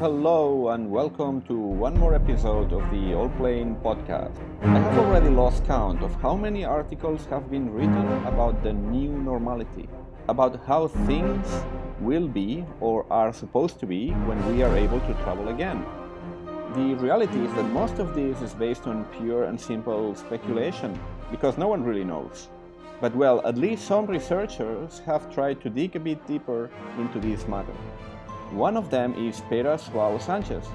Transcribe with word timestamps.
Hello 0.00 0.70
and 0.70 0.90
welcome 0.90 1.42
to 1.42 1.54
one 1.54 1.94
more 1.98 2.14
episode 2.14 2.72
of 2.72 2.80
the 2.90 3.12
Allplane 3.12 3.78
podcast. 3.82 4.34
I 4.62 4.78
have 4.78 4.96
already 4.96 5.28
lost 5.28 5.66
count 5.66 6.02
of 6.02 6.14
how 6.22 6.36
many 6.36 6.64
articles 6.64 7.26
have 7.26 7.50
been 7.50 7.70
written 7.70 8.08
about 8.24 8.62
the 8.62 8.72
new 8.72 9.10
normality, 9.10 9.90
about 10.26 10.58
how 10.64 10.88
things 10.88 11.46
will 12.00 12.26
be 12.26 12.64
or 12.80 13.04
are 13.12 13.30
supposed 13.30 13.78
to 13.80 13.86
be 13.86 14.12
when 14.24 14.40
we 14.50 14.62
are 14.62 14.74
able 14.74 15.00
to 15.00 15.12
travel 15.22 15.48
again. 15.48 15.84
The 16.72 16.94
reality 16.94 17.38
is 17.44 17.52
that 17.52 17.64
most 17.64 17.98
of 17.98 18.14
this 18.14 18.40
is 18.40 18.54
based 18.54 18.86
on 18.86 19.04
pure 19.18 19.44
and 19.44 19.60
simple 19.60 20.14
speculation, 20.14 20.98
because 21.30 21.58
no 21.58 21.68
one 21.68 21.84
really 21.84 22.04
knows. 22.04 22.48
But 23.02 23.14
well, 23.14 23.46
at 23.46 23.58
least 23.58 23.84
some 23.84 24.06
researchers 24.06 25.00
have 25.00 25.30
tried 25.30 25.60
to 25.60 25.68
dig 25.68 25.94
a 25.94 26.00
bit 26.00 26.26
deeper 26.26 26.70
into 26.96 27.20
this 27.20 27.46
matter. 27.46 27.76
One 28.52 28.76
of 28.76 28.90
them 28.90 29.14
is 29.14 29.40
Pere 29.42 29.78
Suau 29.78 30.20
Sanchez, 30.20 30.66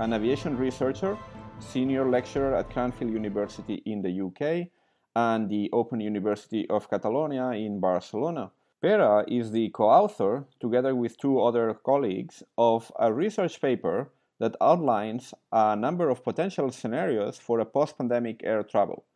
an 0.00 0.12
aviation 0.12 0.54
researcher, 0.54 1.16
senior 1.60 2.10
lecturer 2.10 2.54
at 2.54 2.68
Cranfield 2.68 3.10
University 3.10 3.82
in 3.86 4.02
the 4.02 4.20
UK 4.20 4.68
and 5.16 5.48
the 5.48 5.70
Open 5.72 5.98
University 6.00 6.68
of 6.68 6.90
Catalonia 6.90 7.52
in 7.52 7.80
Barcelona. 7.80 8.50
Pere 8.82 9.24
is 9.26 9.50
the 9.50 9.70
co 9.70 9.84
author, 9.84 10.44
together 10.60 10.94
with 10.94 11.16
two 11.16 11.40
other 11.40 11.72
colleagues, 11.72 12.42
of 12.58 12.92
a 12.98 13.10
research 13.10 13.62
paper 13.62 14.10
that 14.38 14.54
outlines 14.60 15.32
a 15.50 15.74
number 15.74 16.10
of 16.10 16.22
potential 16.22 16.70
scenarios 16.70 17.38
for 17.38 17.60
a 17.60 17.64
post 17.64 17.96
pandemic 17.96 18.42
air 18.44 18.62
travel, 18.62 19.06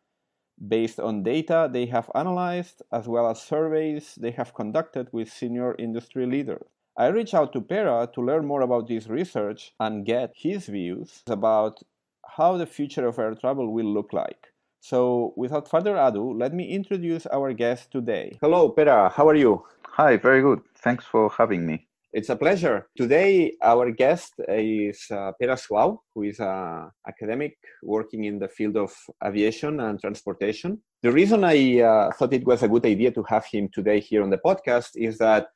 based 0.67 0.99
on 0.99 1.21
data 1.21 1.69
they 1.71 1.85
have 1.85 2.09
analyzed 2.15 2.81
as 2.91 3.07
well 3.07 3.29
as 3.29 3.39
surveys 3.39 4.15
they 4.15 4.31
have 4.31 4.55
conducted 4.55 5.07
with 5.11 5.31
senior 5.31 5.75
industry 5.77 6.25
leaders. 6.25 6.76
I 6.99 7.09
reached 7.09 7.35
out 7.35 7.53
to 7.53 7.61
Pere 7.61 8.07
to 8.07 8.21
learn 8.21 8.47
more 8.47 8.61
about 8.61 8.87
this 8.87 9.05
research 9.05 9.71
and 9.79 10.03
get 10.03 10.33
his 10.35 10.65
views 10.65 11.21
about 11.27 11.77
how 12.25 12.57
the 12.57 12.65
future 12.65 13.07
of 13.07 13.19
air 13.19 13.35
travel 13.35 13.71
will 13.71 13.85
look 13.85 14.13
like. 14.13 14.47
So, 14.79 15.31
without 15.37 15.69
further 15.69 15.95
ado, 15.95 16.33
let 16.33 16.55
me 16.55 16.67
introduce 16.67 17.27
our 17.27 17.53
guest 17.53 17.91
today. 17.91 18.39
Hello, 18.41 18.69
Pere. 18.69 19.09
How 19.09 19.29
are 19.29 19.35
you? 19.35 19.63
Hi, 19.89 20.17
very 20.17 20.41
good. 20.41 20.61
Thanks 20.73 21.05
for 21.05 21.29
having 21.29 21.67
me. 21.67 21.85
It's 22.13 22.29
a 22.29 22.35
pleasure. 22.35 22.87
Today, 22.97 23.53
our 23.61 23.91
guest 23.91 24.33
is 24.47 25.05
uh, 25.11 25.33
Pere 25.39 25.55
Suau, 25.55 25.99
who 26.15 26.23
is 26.23 26.39
an 26.39 26.89
academic 27.07 27.57
working 27.83 28.23
in 28.23 28.39
the 28.39 28.47
field 28.47 28.75
of 28.75 28.91
aviation 29.23 29.81
and 29.81 30.01
transportation. 30.01 30.81
The 31.03 31.11
reason 31.11 31.43
I 31.43 31.79
uh, 31.79 32.11
thought 32.13 32.33
it 32.33 32.47
was 32.47 32.63
a 32.63 32.67
good 32.67 32.87
idea 32.87 33.11
to 33.11 33.23
have 33.29 33.45
him 33.45 33.69
today 33.71 33.99
here 33.99 34.23
on 34.23 34.31
the 34.31 34.39
podcast 34.39 34.91
is 34.95 35.19
that 35.19 35.49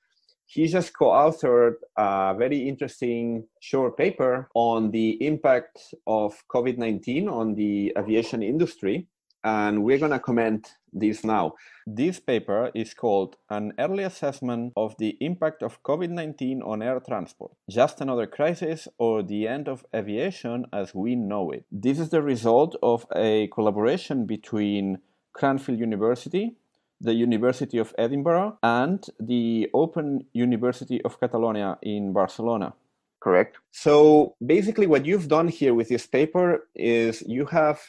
he 0.52 0.68
just 0.68 0.92
co-authored 0.92 1.76
a 1.96 2.36
very 2.38 2.68
interesting 2.68 3.48
short 3.62 3.96
paper 3.98 4.50
on 4.54 4.92
the 4.92 5.12
impact 5.26 5.94
of 6.06 6.44
COVID-19 6.54 7.32
on 7.32 7.56
the 7.56 7.94
aviation 7.98 8.44
industry 8.44 9.08
and 9.46 9.82
we're 9.82 9.98
going 9.98 10.12
to 10.12 10.20
comment 10.20 10.74
this 10.92 11.24
now. 11.24 11.54
This 11.88 12.20
paper 12.20 12.70
is 12.76 12.94
called 12.94 13.38
An 13.50 13.72
Early 13.80 14.04
Assessment 14.04 14.74
of 14.76 14.94
the 15.00 15.16
Impact 15.22 15.64
of 15.64 15.82
COVID 15.84 16.10
19 16.10 16.62
on 16.64 16.82
Air 16.82 17.00
Transport 17.00 17.54
Just 17.70 18.02
Another 18.02 18.28
Crisis 18.28 18.90
or 18.98 19.24
the 19.24 19.48
End 19.48 19.70
of 19.70 19.86
Aviation 19.96 20.66
as 20.74 20.94
We 20.94 21.16
Know 21.16 21.52
It. 21.52 21.64
This 21.72 21.98
is 21.98 22.10
the 22.10 22.22
result 22.22 22.76
of 22.84 23.06
a 23.16 23.48
collaboration 23.48 24.26
between 24.26 25.00
Cranfield 25.32 25.80
University, 25.80 26.58
the 27.02 27.14
University 27.14 27.78
of 27.78 27.94
Edinburgh, 27.98 28.58
and 28.64 29.06
the 29.20 29.70
Open 29.74 30.26
University 30.34 31.02
of 31.04 31.20
Catalonia 31.20 31.78
in 31.82 32.14
Barcelona. 32.14 32.74
Correct. 33.20 33.58
So 33.72 34.36
basically, 34.46 34.88
what 34.88 35.06
you've 35.06 35.28
done 35.28 35.48
here 35.48 35.74
with 35.74 35.90
this 35.90 36.08
paper 36.08 36.68
is 36.76 37.22
you 37.28 37.46
have 37.46 37.80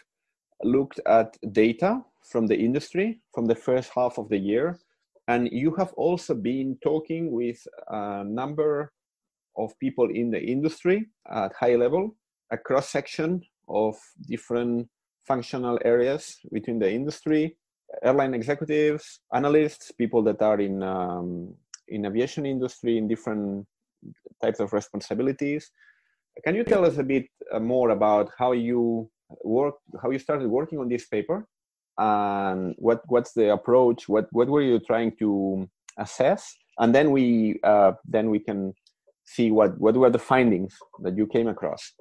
looked 0.62 1.00
at 1.06 1.36
data 1.52 2.02
from 2.22 2.46
the 2.46 2.56
industry 2.56 3.20
from 3.34 3.46
the 3.46 3.54
first 3.54 3.90
half 3.94 4.18
of 4.18 4.28
the 4.28 4.38
year. 4.38 4.78
And 5.28 5.48
you 5.52 5.74
have 5.76 5.92
also 5.94 6.34
been 6.34 6.78
talking 6.82 7.30
with 7.30 7.66
a 7.88 8.24
number 8.24 8.92
of 9.56 9.78
people 9.78 10.08
in 10.10 10.30
the 10.30 10.40
industry 10.40 11.08
at 11.30 11.52
high 11.52 11.76
level, 11.76 12.16
a 12.50 12.58
cross 12.58 12.88
section 12.88 13.42
of 13.68 13.96
different 14.28 14.88
functional 15.26 15.78
areas 15.84 16.38
within 16.50 16.78
the 16.78 16.90
industry, 16.90 17.56
airline 18.02 18.34
executives, 18.34 19.20
analysts, 19.32 19.92
people 19.92 20.22
that 20.22 20.40
are 20.42 20.60
in 20.60 20.82
um, 20.82 21.54
in 21.88 22.06
aviation 22.06 22.46
industry 22.46 22.98
in 22.98 23.08
different 23.08 23.66
types 24.42 24.60
of 24.60 24.72
responsibilities. 24.72 25.70
Can 26.44 26.54
you 26.54 26.64
tell 26.64 26.84
us 26.84 26.96
a 26.98 27.02
bit 27.02 27.26
uh, 27.52 27.60
more 27.60 27.90
about 27.90 28.30
how 28.38 28.52
you 28.52 29.10
work 29.44 29.74
how 30.02 30.10
you 30.10 30.18
started 30.18 30.48
working 30.48 30.78
on 30.78 30.88
this 30.88 31.06
paper? 31.06 31.46
And 31.98 32.74
what 32.78 33.02
what's 33.06 33.32
the 33.34 33.52
approach? 33.52 34.08
What 34.08 34.26
what 34.32 34.48
were 34.48 34.62
you 34.62 34.78
trying 34.80 35.16
to 35.18 35.68
assess? 35.98 36.54
And 36.78 36.94
then 36.94 37.10
we 37.10 37.60
uh, 37.64 37.92
then 38.04 38.30
we 38.30 38.38
can 38.38 38.72
see 39.24 39.50
what 39.50 39.78
what 39.78 39.94
were 39.94 40.10
the 40.10 40.18
findings 40.18 40.74
that 41.02 41.16
you 41.16 41.26
came 41.26 41.48
across 41.48 41.92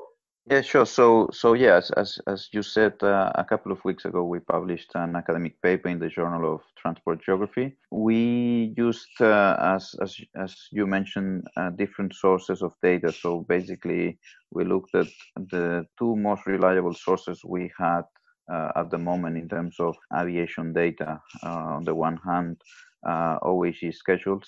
yeah 0.49 0.61
sure. 0.61 0.85
So 0.85 1.29
so 1.31 1.53
yes 1.53 1.91
as 1.91 2.19
as 2.27 2.49
you 2.51 2.63
said 2.63 2.93
uh, 3.03 3.31
a 3.35 3.43
couple 3.43 3.71
of 3.71 3.83
weeks 3.85 4.05
ago 4.05 4.23
we 4.23 4.39
published 4.39 4.91
an 4.95 5.15
academic 5.15 5.61
paper 5.61 5.89
in 5.89 5.99
the 5.99 6.09
journal 6.09 6.55
of 6.55 6.61
transport 6.77 7.23
geography. 7.23 7.77
We 7.91 8.73
used 8.77 9.21
uh, 9.21 9.55
as 9.59 9.95
as 10.01 10.17
as 10.35 10.55
you 10.71 10.87
mentioned 10.87 11.47
uh, 11.57 11.69
different 11.69 12.15
sources 12.15 12.61
of 12.61 12.73
data. 12.81 13.11
So 13.11 13.45
basically 13.47 14.19
we 14.51 14.65
looked 14.65 14.95
at 14.95 15.07
the 15.35 15.85
two 15.99 16.15
most 16.15 16.45
reliable 16.47 16.95
sources 16.95 17.41
we 17.45 17.71
had 17.77 18.03
uh, 18.51 18.71
at 18.75 18.89
the 18.89 18.97
moment 18.97 19.37
in 19.37 19.47
terms 19.47 19.79
of 19.79 19.95
aviation 20.19 20.73
data. 20.73 21.21
Uh, 21.43 21.77
on 21.77 21.83
the 21.83 21.95
one 21.95 22.17
hand, 22.17 22.61
uh, 23.07 23.37
OAG 23.43 23.93
schedules, 23.93 24.47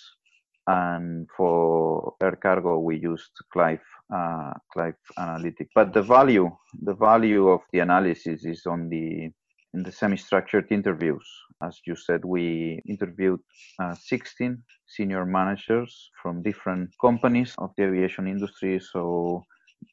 and 0.68 1.28
for 1.38 2.16
air 2.22 2.36
cargo 2.36 2.80
we 2.80 2.98
used 2.98 3.32
Clive 3.52 3.82
uh, 4.14 4.54
Clive 4.72 4.96
Analytics. 5.18 5.70
But 5.74 5.94
the 5.94 6.02
value 6.02 6.50
the 6.82 6.94
value 6.94 7.48
of 7.50 7.62
the 7.72 7.80
analysis 7.80 8.46
is 8.46 8.66
on 8.66 8.90
the 8.90 9.32
in 9.74 9.82
the 9.84 9.92
semi-structured 9.92 10.72
interviews. 10.72 11.28
As 11.64 11.80
you 11.88 11.96
said, 11.96 12.24
we 12.24 12.80
interviewed 12.88 13.40
uh, 13.80 13.96
16 13.96 14.62
senior 14.86 15.26
managers 15.26 16.12
from 16.22 16.44
different 16.44 16.92
companies 17.02 17.56
of 17.58 17.72
the 17.76 17.86
aviation 17.86 18.28
industry. 18.28 18.80
So 18.80 19.44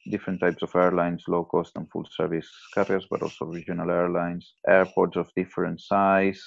different 0.09 0.39
types 0.39 0.61
of 0.61 0.75
airlines, 0.75 1.23
low 1.27 1.45
cost 1.45 1.71
and 1.75 1.89
full 1.89 2.05
service 2.11 2.47
carriers, 2.73 3.07
but 3.09 3.23
also 3.23 3.45
regional 3.45 3.89
airlines, 3.89 4.53
airports 4.67 5.17
of 5.17 5.31
different 5.35 5.81
size, 5.81 6.41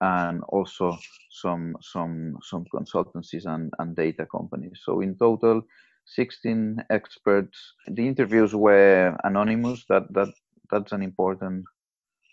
and 0.00 0.42
also 0.48 0.98
some 1.30 1.76
some 1.80 2.36
some 2.42 2.64
consultancies 2.74 3.46
and, 3.46 3.72
and 3.78 3.94
data 3.94 4.26
companies. 4.26 4.80
So 4.84 5.00
in 5.00 5.16
total, 5.16 5.62
16 6.04 6.84
experts. 6.90 7.74
The 7.86 8.06
interviews 8.06 8.54
were 8.54 9.16
anonymous. 9.24 9.84
That 9.88 10.12
that 10.14 10.28
that's 10.70 10.92
an 10.92 11.02
important 11.02 11.64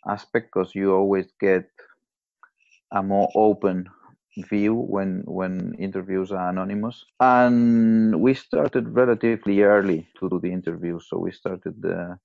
aspect 0.07 0.51
because 0.53 0.73
you 0.75 0.93
always 0.93 1.27
get 1.39 1.69
a 2.91 3.03
more 3.03 3.29
open 3.35 3.87
view 4.49 4.73
when 4.73 5.23
when 5.25 5.73
interviews 5.79 6.31
are 6.31 6.49
anonymous 6.49 7.03
and 7.19 8.21
we 8.21 8.33
started 8.33 8.87
relatively 8.89 9.61
early 9.61 10.07
to 10.19 10.29
do 10.29 10.39
the 10.39 10.51
interviews 10.51 11.07
so 11.09 11.17
we 11.17 11.31
started 11.31 11.73
the 11.81 12.17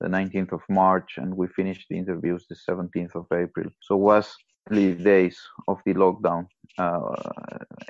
the 0.00 0.08
19th 0.08 0.52
of 0.52 0.60
march 0.68 1.18
and 1.18 1.36
we 1.36 1.46
finished 1.46 1.86
the 1.88 1.96
interviews 1.96 2.46
the 2.48 2.56
17th 2.68 3.14
of 3.14 3.26
april 3.32 3.66
so 3.80 3.96
was 3.96 4.34
early 4.70 4.94
days 4.94 5.38
of 5.68 5.78
the 5.86 5.94
lockdown 5.94 6.46
uh, 6.78 7.14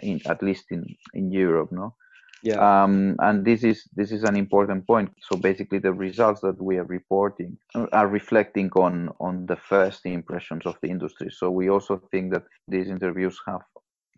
in, 0.02 0.20
at 0.26 0.42
least 0.42 0.66
in 0.70 0.84
in 1.14 1.30
europe 1.30 1.70
no 1.72 1.94
yeah. 2.42 2.82
Um, 2.82 3.16
and 3.20 3.44
this 3.44 3.62
is 3.62 3.88
this 3.94 4.10
is 4.10 4.24
an 4.24 4.36
important 4.36 4.86
point. 4.86 5.10
So 5.20 5.36
basically 5.36 5.78
the 5.78 5.92
results 5.92 6.40
that 6.40 6.60
we 6.60 6.76
are 6.76 6.84
reporting 6.84 7.56
are 7.92 8.08
reflecting 8.08 8.70
on 8.74 9.10
on 9.20 9.46
the 9.46 9.56
first 9.56 10.04
impressions 10.06 10.66
of 10.66 10.76
the 10.82 10.88
industry. 10.88 11.30
So 11.30 11.50
we 11.50 11.70
also 11.70 12.02
think 12.10 12.32
that 12.32 12.42
these 12.66 12.88
interviews 12.88 13.38
have 13.46 13.62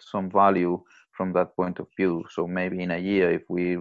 some 0.00 0.30
value 0.30 0.82
from 1.12 1.34
that 1.34 1.54
point 1.54 1.78
of 1.78 1.86
view. 1.96 2.24
So 2.30 2.46
maybe 2.46 2.82
in 2.82 2.92
a 2.92 2.98
year 2.98 3.30
if 3.30 3.42
we 3.48 3.78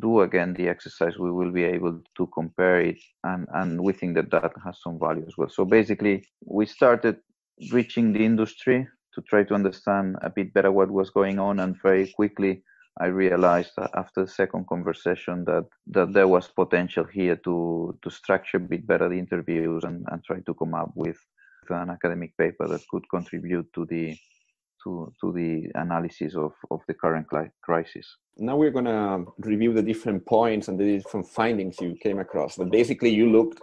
do 0.00 0.22
again 0.22 0.54
the 0.54 0.68
exercise 0.68 1.18
we 1.18 1.30
will 1.30 1.52
be 1.52 1.64
able 1.64 2.00
to 2.16 2.26
compare 2.28 2.80
it 2.80 2.98
and 3.24 3.46
and 3.52 3.80
we 3.80 3.92
think 3.92 4.14
that 4.14 4.30
that 4.30 4.52
has 4.64 4.80
some 4.82 4.98
value 4.98 5.24
as 5.26 5.36
well. 5.38 5.48
So 5.48 5.64
basically 5.64 6.26
we 6.44 6.66
started 6.66 7.18
reaching 7.70 8.12
the 8.12 8.24
industry 8.24 8.88
to 9.14 9.22
try 9.22 9.44
to 9.44 9.54
understand 9.54 10.16
a 10.22 10.30
bit 10.30 10.52
better 10.52 10.72
what 10.72 10.90
was 10.90 11.10
going 11.10 11.38
on 11.38 11.60
and 11.60 11.80
very 11.80 12.10
quickly 12.16 12.64
I 13.00 13.06
realized 13.06 13.72
after 13.94 14.24
the 14.24 14.30
second 14.30 14.66
conversation 14.66 15.44
that, 15.46 15.66
that 15.88 16.12
there 16.12 16.28
was 16.28 16.48
potential 16.48 17.04
here 17.04 17.36
to, 17.36 17.98
to 18.02 18.10
structure 18.10 18.58
a 18.58 18.60
bit 18.60 18.86
better 18.86 19.08
the 19.08 19.18
interviews 19.18 19.84
and, 19.84 20.04
and 20.10 20.22
try 20.22 20.40
to 20.40 20.54
come 20.54 20.74
up 20.74 20.92
with 20.94 21.16
an 21.70 21.90
academic 21.90 22.36
paper 22.36 22.68
that 22.68 22.86
could 22.90 23.08
contribute 23.08 23.72
to 23.72 23.86
the 23.86 24.16
to, 24.84 25.12
to 25.20 25.32
the 25.32 25.70
analysis 25.76 26.34
of, 26.34 26.52
of 26.70 26.80
the 26.88 26.94
current 26.94 27.26
crisis. 27.62 28.16
Now 28.36 28.56
we're 28.56 28.72
going 28.72 28.86
to 28.86 29.24
review 29.38 29.72
the 29.72 29.82
different 29.82 30.26
points 30.26 30.68
and 30.68 30.78
the 30.78 30.98
different 30.98 31.28
findings 31.28 31.80
you 31.80 31.96
came 32.02 32.18
across. 32.18 32.56
But 32.56 32.70
basically, 32.70 33.10
you 33.10 33.30
looked 33.30 33.60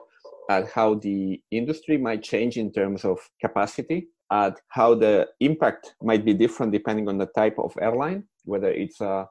at 0.49 0.69
how 0.71 0.95
the 0.95 1.41
industry 1.51 1.97
might 1.97 2.23
change 2.23 2.57
in 2.57 2.71
terms 2.71 3.03
of 3.03 3.19
capacity, 3.41 4.07
at 4.31 4.59
how 4.69 4.95
the 4.95 5.27
impact 5.39 5.95
might 6.01 6.23
be 6.23 6.33
different 6.33 6.71
depending 6.71 7.09
on 7.09 7.17
the 7.17 7.25
type 7.27 7.55
of 7.57 7.73
airline, 7.81 8.23
whether 8.49 8.71
it's 8.83 8.99
a 9.01 9.27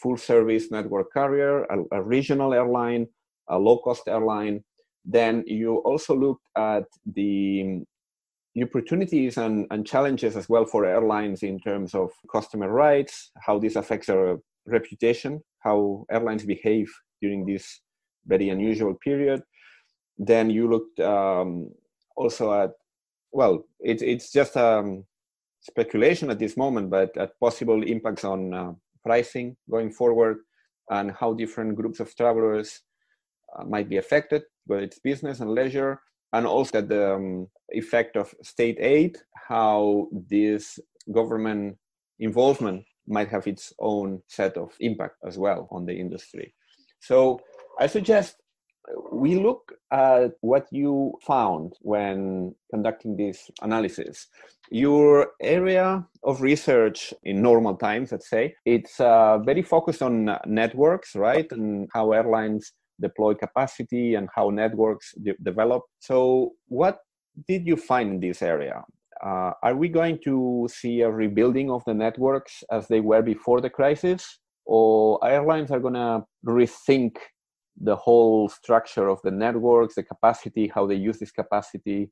full 0.00 0.16
service 0.16 0.70
network 0.70 1.12
carrier, 1.12 1.64
a, 1.64 1.98
a 1.98 2.02
regional 2.02 2.54
airline, 2.54 3.06
a 3.48 3.58
low 3.58 3.78
cost 3.78 4.04
airline. 4.08 4.64
Then 5.04 5.44
you 5.46 5.76
also 5.78 6.14
looked 6.14 6.46
at 6.56 6.84
the 7.14 7.82
opportunities 8.60 9.38
and, 9.38 9.66
and 9.70 9.86
challenges 9.86 10.36
as 10.36 10.48
well 10.48 10.66
for 10.66 10.84
airlines 10.84 11.42
in 11.42 11.58
terms 11.58 11.94
of 11.94 12.10
customer 12.30 12.68
rights, 12.68 13.30
how 13.46 13.58
this 13.58 13.76
affects 13.76 14.08
their 14.08 14.36
reputation, 14.66 15.42
how 15.60 16.04
airlines 16.10 16.44
behave 16.44 16.88
during 17.20 17.46
this 17.46 17.80
very 18.26 18.50
unusual 18.50 18.94
period. 18.94 19.42
Then 20.18 20.50
you 20.50 20.68
looked 20.68 21.00
um, 21.00 21.70
also 22.16 22.52
at, 22.52 22.70
well, 23.32 23.64
it, 23.80 24.02
it's 24.02 24.30
just 24.30 24.56
um, 24.56 25.04
speculation 25.62 26.30
at 26.30 26.38
this 26.38 26.56
moment, 26.56 26.90
but 26.90 27.16
at 27.16 27.38
possible 27.40 27.82
impacts 27.82 28.24
on 28.24 28.52
uh, 28.52 28.72
pricing 29.04 29.56
going 29.70 29.90
forward 29.90 30.38
and 30.90 31.12
how 31.12 31.32
different 31.32 31.76
groups 31.76 32.00
of 32.00 32.14
travelers 32.16 32.80
uh, 33.56 33.64
might 33.64 33.88
be 33.88 33.96
affected, 33.96 34.42
whether 34.66 34.82
it's 34.82 34.98
business 34.98 35.40
and 35.40 35.50
leisure, 35.50 36.00
and 36.32 36.46
also 36.46 36.80
the 36.80 37.14
um, 37.14 37.46
effect 37.70 38.16
of 38.16 38.34
state 38.42 38.78
aid, 38.80 39.18
how 39.48 40.08
this 40.28 40.78
government 41.12 41.76
involvement 42.18 42.84
might 43.06 43.28
have 43.28 43.46
its 43.46 43.72
own 43.78 44.22
set 44.28 44.56
of 44.56 44.72
impact 44.80 45.16
as 45.26 45.38
well 45.38 45.68
on 45.70 45.86
the 45.86 45.94
industry. 45.94 46.54
So 47.00 47.40
I 47.78 47.86
suggest 47.86 48.36
we 49.12 49.36
look 49.36 49.72
at 49.92 50.32
what 50.40 50.66
you 50.70 51.12
found 51.22 51.74
when 51.82 52.54
conducting 52.70 53.16
this 53.16 53.50
analysis. 53.62 54.26
Your 54.70 55.28
area 55.40 56.04
of 56.24 56.40
research 56.40 57.14
in 57.24 57.42
normal 57.42 57.76
times, 57.76 58.12
let's 58.12 58.28
say, 58.28 58.54
it's 58.64 58.98
uh, 59.00 59.38
very 59.38 59.62
focused 59.62 60.02
on 60.02 60.36
networks, 60.46 61.14
right? 61.14 61.50
And 61.52 61.88
how 61.92 62.12
airlines 62.12 62.72
deploy 63.00 63.34
capacity 63.34 64.14
and 64.14 64.28
how 64.34 64.50
networks 64.50 65.14
de- 65.22 65.36
develop. 65.42 65.82
So, 66.00 66.52
what 66.66 66.98
did 67.48 67.66
you 67.66 67.76
find 67.76 68.14
in 68.14 68.20
this 68.20 68.42
area? 68.42 68.82
Uh, 69.24 69.52
are 69.62 69.76
we 69.76 69.88
going 69.88 70.18
to 70.24 70.68
see 70.70 71.02
a 71.02 71.10
rebuilding 71.10 71.70
of 71.70 71.84
the 71.86 71.94
networks 71.94 72.64
as 72.70 72.88
they 72.88 73.00
were 73.00 73.22
before 73.22 73.60
the 73.60 73.70
crisis? 73.70 74.38
Or 74.64 75.18
airlines 75.24 75.70
are 75.70 75.80
going 75.80 75.94
to 75.94 76.24
rethink 76.46 77.16
the 77.80 77.96
whole 77.96 78.48
structure 78.48 79.08
of 79.08 79.20
the 79.22 79.30
networks, 79.30 79.94
the 79.94 80.02
capacity, 80.02 80.70
how 80.74 80.86
they 80.86 80.94
use 80.94 81.18
this 81.18 81.32
capacity, 81.32 82.10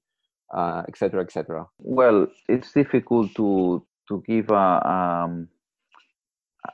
uh, 0.54 0.82
etc. 0.88 1.26
Et 1.36 1.46
well, 1.78 2.26
it's 2.48 2.72
difficult 2.72 3.34
to 3.34 3.84
to 4.08 4.22
give 4.26 4.50
a 4.50 4.88
um, 4.88 5.48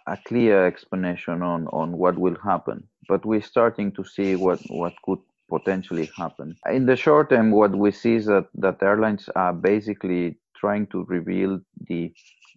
a 0.06 0.16
clear 0.26 0.66
explanation 0.66 1.42
on 1.42 1.66
on 1.68 1.96
what 1.98 2.18
will 2.18 2.36
happen, 2.42 2.88
but 3.08 3.24
we're 3.24 3.42
starting 3.42 3.92
to 3.92 4.04
see 4.04 4.36
what 4.36 4.60
what 4.68 4.94
could 5.04 5.20
potentially 5.48 6.10
happen. 6.16 6.56
In 6.70 6.86
the 6.86 6.96
short 6.96 7.30
term, 7.30 7.50
what 7.50 7.74
we 7.76 7.90
see 7.90 8.14
is 8.16 8.26
that 8.26 8.46
that 8.54 8.82
airlines 8.82 9.28
are 9.36 9.52
basically 9.52 10.38
trying 10.56 10.86
to 10.88 11.04
rebuild 11.04 11.62
the 11.88 12.12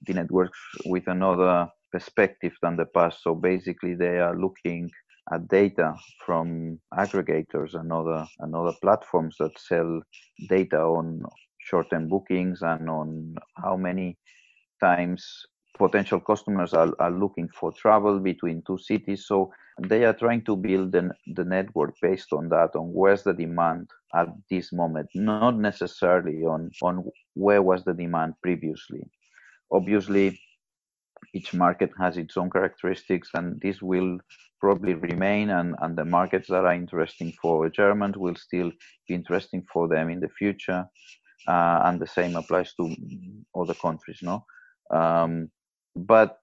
the 0.08 0.14
networks 0.14 0.60
with 0.86 1.08
another 1.08 1.70
perspective 1.92 2.54
than 2.62 2.78
the 2.78 2.86
past. 2.86 3.22
So 3.24 3.36
basically, 3.36 3.96
they 3.96 4.20
are 4.20 4.36
looking 4.36 4.90
Uh, 5.32 5.38
data 5.50 5.94
from 6.26 6.80
aggregators 6.96 7.76
and 7.76 7.94
other 7.94 8.26
and 8.40 8.56
other 8.56 8.74
platforms 8.82 9.36
that 9.38 9.52
sell 9.60 10.02
data 10.48 10.80
on 10.80 11.22
short-term 11.60 12.08
bookings 12.08 12.64
and 12.64 12.90
on 12.90 13.36
how 13.56 13.78
many 13.78 14.18
times 14.80 15.46
potential 15.78 16.20
customers 16.20 16.74
are, 16.74 16.92
are 17.00 17.12
looking 17.12 17.48
for 17.60 17.72
travel 17.72 18.20
between 18.20 18.64
two 18.66 18.80
cities. 18.80 19.28
So 19.28 19.52
they 19.88 20.04
are 20.04 20.14
trying 20.14 20.44
to 20.46 20.56
build 20.56 20.94
the, 20.94 21.12
the 21.36 21.46
network 21.46 21.94
based 22.02 22.34
on 22.34 22.50
that 22.50 22.76
on 22.76 22.92
where's 22.92 23.22
the 23.22 23.34
demand 23.34 23.88
at 24.16 24.30
this 24.50 24.74
moment 24.74 25.10
not 25.14 25.58
necessarily 25.58 26.44
on 26.44 26.72
on 26.82 27.06
where 27.36 27.62
was 27.62 27.84
the 27.84 27.94
demand 27.94 28.34
previously. 28.42 29.02
Obviously 29.72 30.40
each 31.34 31.54
market 31.54 31.92
has 32.00 32.18
its 32.18 32.38
own 32.38 32.50
characteristics 32.50 33.30
and 33.34 33.60
this 33.62 33.82
will 33.82 34.20
probably 34.60 34.94
remain 34.94 35.52
and, 35.52 35.76
and 35.82 35.98
the 35.98 36.06
markets 36.06 36.48
that 36.50 36.66
are 36.66 36.74
interesting 36.74 37.34
for 37.42 37.70
Germans 37.70 38.18
will 38.18 38.36
still 38.36 38.72
be 39.08 39.14
interesting 39.14 39.66
for 39.72 39.88
them 39.88 40.10
in 40.10 40.20
the 40.20 40.30
future. 40.30 40.86
Uh, 41.48 41.82
and 41.86 42.00
the 42.00 42.08
same 42.08 42.36
applies 42.36 42.74
to 42.76 42.94
other 43.56 43.74
countries, 43.74 44.20
no? 44.22 44.46
Um, 44.92 45.50
but 45.96 46.38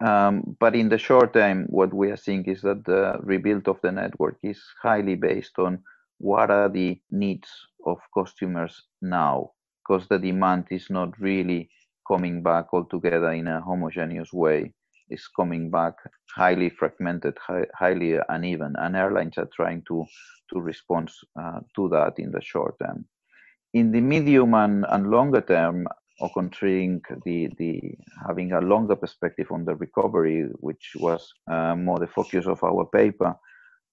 um, 0.00 0.56
but 0.60 0.76
in 0.76 0.88
the 0.88 0.98
short 0.98 1.32
term, 1.32 1.66
what 1.68 1.92
we 1.92 2.10
are 2.10 2.16
seeing 2.16 2.44
is 2.44 2.62
that 2.62 2.84
the 2.84 3.18
rebuild 3.20 3.66
of 3.68 3.80
the 3.82 3.90
network 3.90 4.38
is 4.42 4.62
highly 4.80 5.16
based 5.16 5.58
on 5.58 5.82
what 6.18 6.50
are 6.50 6.68
the 6.68 7.00
needs 7.10 7.48
of 7.84 7.98
customers 8.16 8.82
now, 9.02 9.50
because 9.86 10.06
the 10.08 10.18
demand 10.18 10.66
is 10.70 10.88
not 10.88 11.18
really 11.18 11.68
coming 12.08 12.42
back 12.42 12.66
altogether 12.72 13.32
in 13.32 13.46
a 13.46 13.60
homogeneous 13.60 14.32
way 14.32 14.72
is 15.10 15.28
coming 15.28 15.70
back 15.70 15.94
highly 16.34 16.70
fragmented, 16.70 17.36
high, 17.38 17.66
highly 17.74 18.18
uneven, 18.28 18.74
and 18.78 18.96
airlines 18.96 19.38
are 19.38 19.48
trying 19.54 19.82
to 19.88 20.04
to 20.52 20.60
respond 20.60 21.10
uh, 21.40 21.60
to 21.76 21.88
that 21.90 22.14
in 22.18 22.30
the 22.30 22.40
short 22.40 22.74
term. 22.82 23.04
In 23.74 23.92
the 23.92 24.00
medium 24.00 24.54
and, 24.54 24.86
and 24.88 25.10
longer 25.10 25.42
term, 25.42 25.86
or 26.20 26.30
considering 26.32 27.02
the, 27.24 27.50
the 27.58 27.80
having 28.26 28.52
a 28.52 28.60
longer 28.60 28.96
perspective 28.96 29.48
on 29.50 29.64
the 29.64 29.74
recovery, 29.76 30.46
which 30.60 30.92
was 30.96 31.32
uh, 31.50 31.76
more 31.76 31.98
the 31.98 32.06
focus 32.06 32.46
of 32.46 32.64
our 32.64 32.86
paper, 32.86 33.36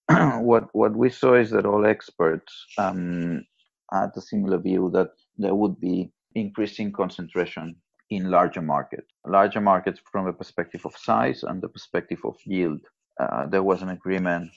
what 0.40 0.70
what 0.74 0.96
we 0.96 1.10
saw 1.10 1.34
is 1.34 1.50
that 1.52 1.66
all 1.66 1.86
experts 1.86 2.66
um, 2.78 3.44
had 3.92 4.12
a 4.16 4.22
similar 4.22 4.58
view 4.58 4.90
that 4.94 5.10
there 5.38 5.56
would 5.56 5.80
be 5.80 6.12
increasing 6.36 6.92
concentration 6.92 7.76
in 8.10 8.30
larger 8.30 8.62
markets. 8.62 9.08
Larger 9.26 9.62
markets 9.62 10.00
from 10.12 10.28
a 10.28 10.34
perspective 10.34 10.86
of 10.86 10.96
size 10.98 11.44
and 11.44 11.62
the 11.62 11.70
perspective 11.70 12.20
of 12.24 12.36
yield. 12.46 12.82
Uh, 13.20 13.46
there 13.48 13.64
was 13.64 13.82
an 13.82 13.90
agreement 13.90 14.52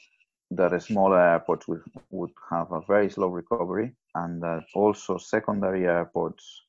that 0.51 0.73
a 0.73 0.81
smaller 0.81 1.21
airport 1.21 1.67
would, 1.69 1.83
would 2.11 2.31
have 2.51 2.73
a 2.73 2.81
very 2.83 3.11
slow 3.11 3.29
recovery 3.29 3.93
and 4.15 4.43
that 4.43 4.65
also 4.75 5.19
secondary 5.19 5.87
airports 5.87 6.63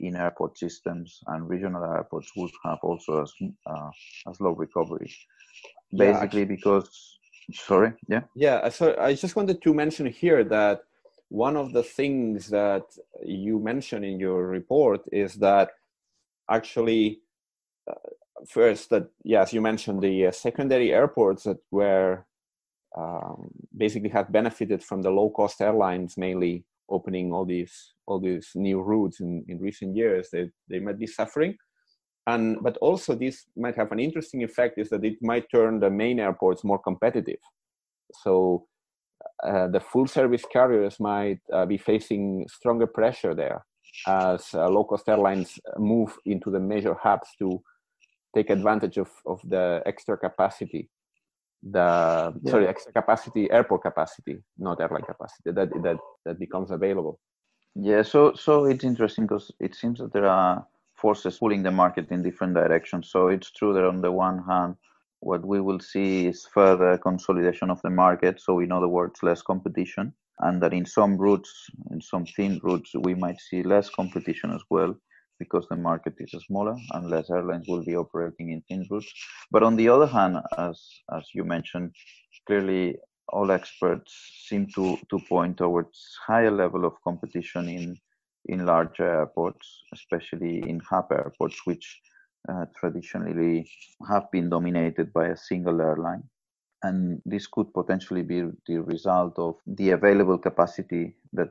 in 0.00 0.16
airport 0.16 0.56
systems 0.58 1.20
and 1.26 1.48
regional 1.48 1.84
airports 1.84 2.30
would 2.36 2.50
have 2.64 2.78
also 2.82 3.24
a, 3.24 3.70
uh, 3.70 3.90
a 4.28 4.34
slow 4.34 4.52
recovery. 4.52 5.12
Basically, 5.96 6.40
yeah, 6.40 6.46
because, 6.46 7.18
sorry, 7.52 7.92
yeah? 8.08 8.22
Yeah, 8.34 8.68
so 8.68 8.96
I 9.00 9.14
just 9.14 9.36
wanted 9.36 9.60
to 9.62 9.74
mention 9.74 10.06
here 10.06 10.44
that 10.44 10.82
one 11.28 11.56
of 11.56 11.72
the 11.72 11.82
things 11.82 12.48
that 12.48 12.84
you 13.24 13.58
mentioned 13.58 14.04
in 14.04 14.18
your 14.18 14.46
report 14.46 15.02
is 15.12 15.34
that 15.34 15.70
actually 16.50 17.20
uh, 17.90 17.94
first 18.48 18.90
that 18.90 19.08
yes 19.24 19.52
you 19.52 19.60
mentioned 19.60 20.02
the 20.02 20.26
uh, 20.26 20.32
secondary 20.32 20.92
airports 20.92 21.42
that 21.44 21.58
were 21.70 22.24
um, 22.96 23.50
basically 23.76 24.08
have 24.08 24.32
benefited 24.32 24.82
from 24.82 25.02
the 25.02 25.10
low 25.10 25.30
cost 25.30 25.60
airlines 25.60 26.16
mainly 26.16 26.64
opening 26.88 27.32
all 27.32 27.44
these 27.44 27.94
all 28.06 28.18
these 28.18 28.50
new 28.54 28.80
routes 28.80 29.20
in, 29.20 29.44
in 29.48 29.58
recent 29.58 29.94
years 29.94 30.28
they, 30.32 30.50
they 30.68 30.78
might 30.78 30.98
be 30.98 31.06
suffering. 31.06 31.54
And 32.26 32.58
but 32.62 32.76
also 32.78 33.14
this 33.14 33.46
might 33.56 33.76
have 33.76 33.92
an 33.92 33.98
interesting 33.98 34.42
effect 34.42 34.78
is 34.78 34.90
that 34.90 35.04
it 35.04 35.16
might 35.22 35.50
turn 35.50 35.80
the 35.80 35.90
main 35.90 36.20
airports 36.20 36.62
more 36.62 36.78
competitive. 36.78 37.40
So 38.22 38.66
uh, 39.42 39.68
the 39.68 39.80
full 39.80 40.06
service 40.06 40.44
carriers 40.50 41.00
might 41.00 41.40
uh, 41.52 41.66
be 41.66 41.78
facing 41.78 42.46
stronger 42.48 42.86
pressure 42.86 43.34
there 43.34 43.64
as 44.06 44.54
uh, 44.54 44.68
low 44.68 44.84
cost 44.84 45.08
airlines 45.08 45.58
move 45.78 46.16
into 46.24 46.50
the 46.50 46.60
major 46.60 46.94
hubs 46.94 47.28
to 47.38 47.62
take 48.34 48.50
advantage 48.50 48.98
of, 48.98 49.10
of 49.26 49.40
the 49.48 49.82
extra 49.86 50.16
capacity 50.16 50.88
the 51.62 52.32
yeah. 52.42 52.50
sorry 52.50 52.68
extra 52.68 52.92
capacity 52.92 53.50
airport 53.50 53.82
capacity 53.82 54.38
not 54.58 54.80
airline 54.80 55.02
capacity 55.02 55.50
that 55.50 55.70
that 55.82 55.98
that 56.24 56.38
becomes 56.38 56.70
available. 56.70 57.18
Yeah 57.74 58.02
so 58.02 58.32
so 58.34 58.64
it's 58.64 58.84
interesting 58.84 59.24
because 59.24 59.50
it 59.60 59.74
seems 59.74 59.98
that 59.98 60.12
there 60.12 60.26
are 60.26 60.64
forces 60.94 61.38
pulling 61.38 61.62
the 61.62 61.70
market 61.70 62.10
in 62.10 62.22
different 62.22 62.54
directions. 62.54 63.08
So 63.10 63.28
it's 63.28 63.50
true 63.52 63.72
that 63.74 63.84
on 63.84 64.00
the 64.00 64.10
one 64.10 64.42
hand 64.44 64.76
what 65.20 65.44
we 65.44 65.60
will 65.60 65.80
see 65.80 66.26
is 66.26 66.46
further 66.46 66.96
consolidation 66.98 67.70
of 67.70 67.82
the 67.82 67.90
market 67.90 68.40
so 68.40 68.60
in 68.60 68.70
other 68.70 68.88
words 68.88 69.20
less 69.22 69.42
competition 69.42 70.12
and 70.40 70.62
that 70.62 70.72
in 70.74 70.86
some 70.86 71.16
routes, 71.16 71.52
in 71.90 72.00
some 72.00 72.24
thin 72.26 72.60
routes, 72.62 72.92
we 72.94 73.14
might 73.14 73.40
see 73.40 73.62
less 73.62 73.88
competition 73.90 74.50
as 74.52 74.62
well. 74.70 74.94
because 75.38 75.66
the 75.68 75.76
market 75.76 76.14
is 76.18 76.32
smaller 76.46 76.76
and 76.94 77.10
less 77.10 77.30
airlines 77.30 77.66
will 77.68 77.84
be 77.84 77.96
operating 77.96 78.50
in 78.52 78.60
thin 78.68 78.86
routes. 78.90 79.12
But 79.50 79.62
on 79.62 79.76
the 79.76 79.88
other 79.88 80.06
hand, 80.06 80.38
as 80.56 80.76
as 81.16 81.24
you 81.34 81.44
mentioned, 81.44 81.94
clearly 82.46 82.96
all 83.28 83.50
experts 83.50 84.12
seem 84.48 84.66
to, 84.74 84.96
to 85.10 85.18
point 85.28 85.58
towards 85.58 85.98
higher 86.26 86.50
level 86.50 86.84
of 86.84 86.94
competition 87.04 87.68
in 87.68 87.96
in 88.46 88.64
larger 88.66 89.08
airports, 89.18 89.66
especially 89.92 90.54
in 90.68 90.80
hub 90.80 91.12
airports, 91.12 91.60
which 91.66 92.00
uh, 92.48 92.64
traditionally 92.78 93.70
have 94.08 94.30
been 94.32 94.48
dominated 94.48 95.12
by 95.12 95.26
a 95.28 95.36
single 95.36 95.80
airline. 95.80 96.22
And 96.82 97.20
this 97.24 97.46
could 97.46 97.72
potentially 97.74 98.22
be 98.22 98.42
the 98.66 98.78
result 98.78 99.38
of 99.38 99.56
the 99.66 99.90
available 99.90 100.38
capacity 100.38 101.16
that 101.32 101.48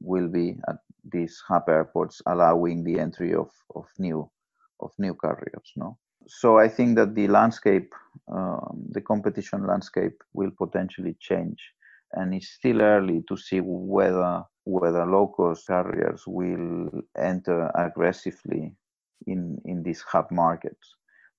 will 0.00 0.28
be 0.28 0.58
at 0.68 0.76
these 1.10 1.42
hub 1.48 1.68
airports, 1.68 2.20
allowing 2.26 2.84
the 2.84 2.98
entry 2.98 3.34
of, 3.34 3.50
of 3.74 3.86
new 3.98 4.28
of 4.80 4.90
new 4.98 5.14
carriers. 5.14 5.72
No, 5.76 5.96
so 6.26 6.58
I 6.58 6.68
think 6.68 6.96
that 6.96 7.14
the 7.14 7.28
landscape, 7.28 7.94
um, 8.30 8.84
the 8.90 9.00
competition 9.00 9.66
landscape, 9.66 10.22
will 10.34 10.50
potentially 10.50 11.16
change, 11.20 11.58
and 12.12 12.34
it's 12.34 12.48
still 12.48 12.82
early 12.82 13.22
to 13.28 13.36
see 13.36 13.60
whether 13.62 14.44
whether 14.64 15.06
low 15.06 15.28
cost 15.28 15.66
carriers 15.66 16.24
will 16.26 16.90
enter 17.16 17.70
aggressively 17.74 18.74
in 19.26 19.58
in 19.64 19.82
these 19.82 20.02
hub 20.02 20.30
markets. 20.30 20.94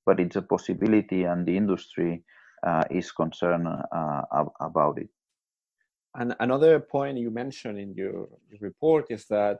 But 0.06 0.20
it's 0.20 0.38
a 0.38 0.42
possibility, 0.42 1.24
and 1.24 1.46
the 1.46 1.58
industry 1.58 2.24
is 2.90 3.12
concerned 3.12 3.68
uh, 3.68 4.22
about 4.60 4.98
it. 4.98 5.10
And 6.16 6.36
another 6.40 6.80
point 6.80 7.18
you 7.18 7.30
mentioned 7.30 7.78
in 7.78 7.94
your, 7.94 8.28
report 8.60 9.06
is 9.10 9.26
that 9.28 9.60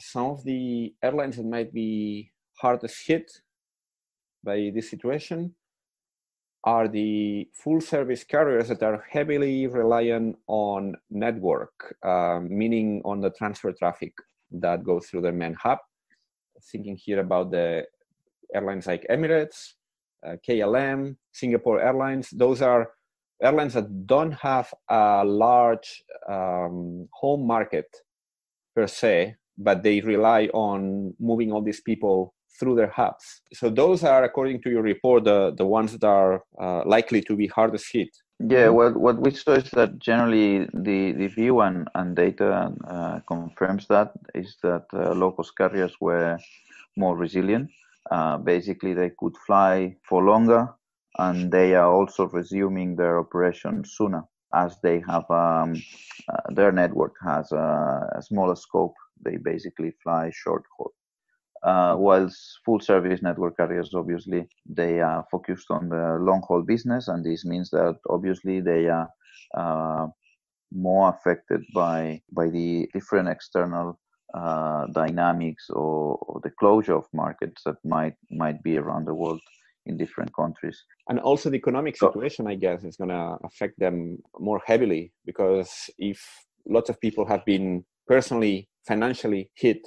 some 0.00 0.26
of 0.26 0.44
the 0.44 0.94
airlines 1.02 1.36
that 1.36 1.44
might 1.46 1.72
be 1.72 2.32
hardest 2.58 3.06
hit 3.06 3.30
by 4.42 4.72
this 4.74 4.90
situation 4.90 5.54
are 6.64 6.88
the 6.88 7.46
full 7.52 7.80
service 7.80 8.24
carriers 8.24 8.68
that 8.68 8.82
are 8.82 9.04
heavily 9.10 9.66
reliant 9.66 10.36
on 10.46 10.96
network, 11.10 11.94
uh, 12.02 12.40
meaning 12.42 13.02
on 13.04 13.20
the 13.20 13.30
transfer 13.30 13.72
traffic 13.72 14.14
that 14.50 14.82
goes 14.82 15.06
through 15.06 15.20
their 15.20 15.32
main 15.32 15.54
hub. 15.54 15.78
Thinking 16.72 16.96
here 16.96 17.20
about 17.20 17.50
the 17.50 17.84
airlines 18.54 18.86
like 18.86 19.06
Emirates, 19.10 19.72
uh, 19.82 19.83
KLM, 20.46 21.16
Singapore 21.32 21.80
Airlines, 21.80 22.30
those 22.30 22.62
are 22.62 22.90
airlines 23.42 23.74
that 23.74 24.06
don't 24.06 24.32
have 24.32 24.72
a 24.88 25.24
large 25.24 26.02
um, 26.28 27.08
home 27.12 27.46
market 27.46 27.86
per 28.74 28.86
se, 28.86 29.36
but 29.58 29.82
they 29.82 30.00
rely 30.00 30.46
on 30.54 31.14
moving 31.18 31.52
all 31.52 31.62
these 31.62 31.80
people 31.80 32.34
through 32.58 32.76
their 32.76 32.88
hubs. 32.88 33.42
So 33.52 33.68
those 33.68 34.04
are, 34.04 34.24
according 34.24 34.62
to 34.62 34.70
your 34.70 34.82
report, 34.82 35.24
the, 35.24 35.54
the 35.56 35.66
ones 35.66 35.92
that 35.92 36.04
are 36.04 36.42
uh, 36.60 36.82
likely 36.86 37.20
to 37.22 37.36
be 37.36 37.46
hardest 37.48 37.86
hit. 37.92 38.08
Yeah, 38.40 38.68
well, 38.68 38.92
what 38.92 39.20
we 39.20 39.30
saw 39.32 39.52
is 39.52 39.70
that 39.72 39.98
generally 39.98 40.68
the, 40.72 41.12
the 41.12 41.28
view 41.28 41.60
and, 41.60 41.88
and 41.94 42.16
data 42.16 42.72
uh, 42.86 43.20
confirms 43.26 43.86
that 43.88 44.12
is 44.34 44.56
that 44.62 44.86
uh, 44.92 45.14
low-cost 45.14 45.56
carriers 45.56 45.94
were 46.00 46.38
more 46.96 47.16
resilient. 47.16 47.70
Uh, 48.10 48.38
basically, 48.38 48.94
they 48.94 49.10
could 49.18 49.36
fly 49.46 49.96
for 50.08 50.22
longer 50.22 50.68
and 51.18 51.50
they 51.52 51.74
are 51.74 51.90
also 51.92 52.28
resuming 52.28 52.96
their 52.96 53.18
operations 53.18 53.94
sooner 53.96 54.22
as 54.54 54.76
they 54.82 55.02
have 55.06 55.28
um, 55.30 55.74
uh, 56.28 56.54
their 56.54 56.72
network 56.72 57.14
has 57.24 57.50
a, 57.52 58.08
a, 58.16 58.22
smaller 58.22 58.54
scope. 58.54 58.94
They 59.24 59.36
basically 59.36 59.92
fly 60.02 60.30
short 60.32 60.62
haul. 60.76 60.92
Uh, 61.62 61.96
whilst 61.98 62.60
full 62.64 62.78
service 62.78 63.22
network 63.22 63.56
carriers, 63.56 63.94
obviously, 63.94 64.46
they 64.68 65.00
are 65.00 65.24
focused 65.30 65.70
on 65.70 65.88
the 65.88 66.18
long 66.20 66.42
haul 66.46 66.62
business, 66.62 67.08
and 67.08 67.24
this 67.24 67.44
means 67.44 67.70
that 67.70 67.96
obviously 68.08 68.60
they 68.60 68.86
are 68.86 69.08
uh, 69.56 70.06
more 70.72 71.08
affected 71.08 71.62
by 71.74 72.20
by 72.32 72.48
the 72.48 72.88
different 72.92 73.28
external 73.28 73.98
uh, 74.34 74.86
dynamics 74.88 75.70
or, 75.70 76.18
or, 76.22 76.40
the 76.42 76.50
closure 76.50 76.96
of 76.96 77.06
markets 77.12 77.62
that 77.64 77.76
might 77.84 78.16
might 78.30 78.60
be 78.62 78.76
around 78.76 79.06
the 79.06 79.14
world 79.14 79.40
in 79.86 79.96
different 79.96 80.34
countries. 80.34 80.82
And 81.08 81.20
also 81.20 81.50
the 81.50 81.56
economic 81.56 81.96
situation, 81.96 82.46
so, 82.46 82.50
I 82.50 82.54
guess, 82.54 82.84
is 82.84 82.96
going 82.96 83.10
to 83.10 83.38
affect 83.44 83.78
them 83.78 84.18
more 84.38 84.60
heavily 84.66 85.12
because 85.24 85.90
if 85.98 86.20
lots 86.66 86.90
of 86.90 87.00
people 87.00 87.26
have 87.26 87.44
been 87.44 87.84
personally, 88.08 88.68
financially 88.86 89.50
hit 89.54 89.86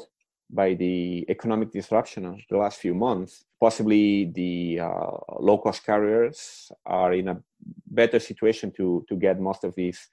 by 0.49 0.75
the 0.75 1.25
economic 1.29 1.71
disruption 1.71 2.25
of 2.25 2.39
the 2.49 2.57
last 2.57 2.79
few 2.79 2.93
months, 2.93 3.43
possibly 3.59 4.31
the 4.33 4.79
uh, 4.79 5.11
low 5.39 5.57
cost 5.57 5.85
carriers 5.85 6.71
are 6.85 7.13
in 7.13 7.27
a 7.27 7.41
better 7.87 8.19
situation 8.19 8.71
to, 8.77 9.05
to 9.09 9.15
get 9.15 9.39
most 9.39 9.63
of 9.63 9.75
these 9.75 10.07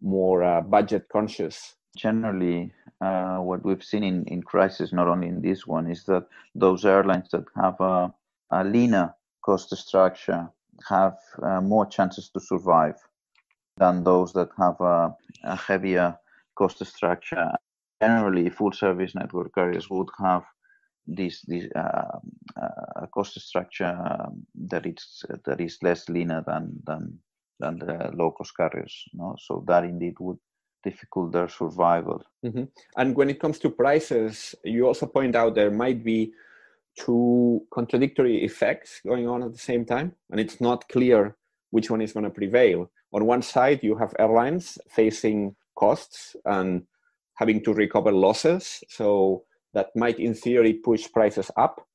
more 0.00 0.42
uh, 0.42 0.60
budget 0.60 1.08
conscious. 1.10 1.74
Generally, 1.96 2.72
uh, 3.00 3.38
what 3.38 3.64
we've 3.64 3.84
seen 3.84 4.02
in, 4.02 4.24
in 4.26 4.42
crisis, 4.42 4.92
not 4.92 5.08
only 5.08 5.28
in 5.28 5.42
this 5.42 5.66
one, 5.66 5.90
is 5.90 6.04
that 6.04 6.26
those 6.54 6.84
airlines 6.84 7.28
that 7.30 7.44
have 7.56 7.80
a, 7.80 8.12
a 8.50 8.64
leaner 8.64 9.14
cost 9.44 9.76
structure 9.76 10.48
have 10.88 11.18
uh, 11.42 11.60
more 11.60 11.86
chances 11.86 12.30
to 12.30 12.40
survive 12.40 12.96
than 13.76 14.04
those 14.04 14.32
that 14.32 14.48
have 14.58 14.80
a, 14.80 15.14
a 15.44 15.56
heavier 15.56 16.16
cost 16.54 16.84
structure. 16.84 17.50
Generally, 18.02 18.50
full 18.50 18.72
service 18.72 19.14
network 19.14 19.54
carriers 19.54 19.88
would 19.90 20.08
have 20.18 20.44
this 21.06 21.42
this 21.42 21.66
uh, 21.74 22.18
uh, 22.60 23.06
cost 23.12 23.38
structure 23.40 23.98
um, 24.06 24.46
that 24.54 24.86
is 24.86 25.24
that 25.44 25.60
is 25.60 25.78
less 25.82 26.08
leaner 26.08 26.42
than 26.46 26.80
than 26.86 27.18
than 27.60 27.78
the 27.78 28.10
low 28.14 28.30
cost 28.30 28.56
carriers. 28.56 29.04
No? 29.12 29.36
So 29.38 29.64
that 29.66 29.84
indeed 29.84 30.14
would 30.20 30.38
difficult 30.82 31.32
their 31.32 31.48
survival. 31.48 32.22
Mm-hmm. 32.44 32.64
And 32.96 33.16
when 33.16 33.30
it 33.30 33.40
comes 33.40 33.58
to 33.60 33.70
prices, 33.70 34.54
you 34.64 34.86
also 34.86 35.06
point 35.06 35.36
out 35.36 35.54
there 35.54 35.70
might 35.70 36.04
be 36.04 36.32
two 36.98 37.62
contradictory 37.72 38.44
effects 38.44 39.00
going 39.06 39.26
on 39.28 39.42
at 39.42 39.52
the 39.52 39.58
same 39.58 39.84
time, 39.84 40.14
and 40.30 40.38
it's 40.38 40.60
not 40.60 40.88
clear 40.88 41.36
which 41.70 41.90
one 41.90 42.02
is 42.02 42.12
going 42.12 42.24
to 42.24 42.30
prevail. 42.30 42.90
On 43.12 43.24
one 43.24 43.42
side, 43.42 43.80
you 43.82 43.96
have 43.96 44.14
airlines 44.18 44.78
facing 44.88 45.56
costs 45.74 46.36
and 46.44 46.82
having 47.34 47.62
to 47.64 47.72
recover 47.72 48.12
losses, 48.12 48.84
so 48.88 49.44
that 49.74 49.88
might, 49.96 50.18
in 50.18 50.34
theory, 50.34 50.74
push 50.74 51.10
prices 51.10 51.50
up. 51.56 51.86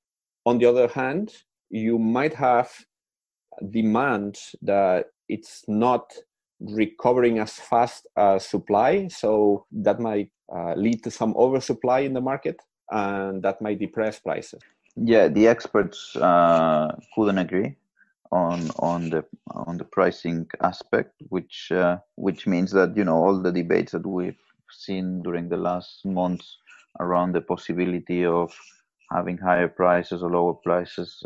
On 0.46 0.58
the 0.58 0.66
other 0.66 0.88
hand, 0.88 1.34
you 1.70 2.00
might 2.00 2.34
have 2.34 2.72
demand 3.70 4.38
that 4.62 5.08
it's 5.30 5.64
not 5.68 6.14
recovering 6.60 7.40
as 7.40 7.54
fast 7.54 8.08
as 8.16 8.46
supply, 8.46 9.08
so 9.08 9.66
that 9.72 10.00
might 10.00 10.30
uh, 10.54 10.74
lead 10.76 11.04
to 11.04 11.12
some 11.12 11.36
oversupply 11.36 12.00
in 12.00 12.14
the 12.14 12.22
market, 12.22 12.60
and 12.92 13.44
that 13.44 13.62
might 13.62 13.80
depress 13.80 14.20
prices. 14.20 14.62
Yeah, 14.96 15.28
the 15.28 15.48
experts 15.48 16.16
uh, 16.16 16.96
couldn't 17.14 17.38
agree 17.38 17.76
on 18.32 18.70
on 18.80 19.10
the 19.10 19.24
on 19.52 19.78
the 19.78 19.86
pricing 19.86 20.48
aspect, 20.62 21.14
which 21.30 21.72
uh, 21.72 21.98
which 22.16 22.48
means 22.48 22.72
that 22.72 22.98
you 22.98 23.04
know 23.04 23.18
all 23.18 23.42
the 23.42 23.52
debates 23.52 23.92
that 23.92 24.06
we've 24.06 24.36
seen 24.72 25.22
during 25.22 25.50
the 25.50 25.58
last 25.58 26.06
months 26.06 26.58
around 27.00 27.34
the 27.34 27.42
possibility 27.42 28.26
of 28.26 28.52
having 29.12 29.38
higher 29.38 29.68
prices 29.68 30.24
or 30.24 30.32
lower 30.32 30.54
prices 30.54 31.24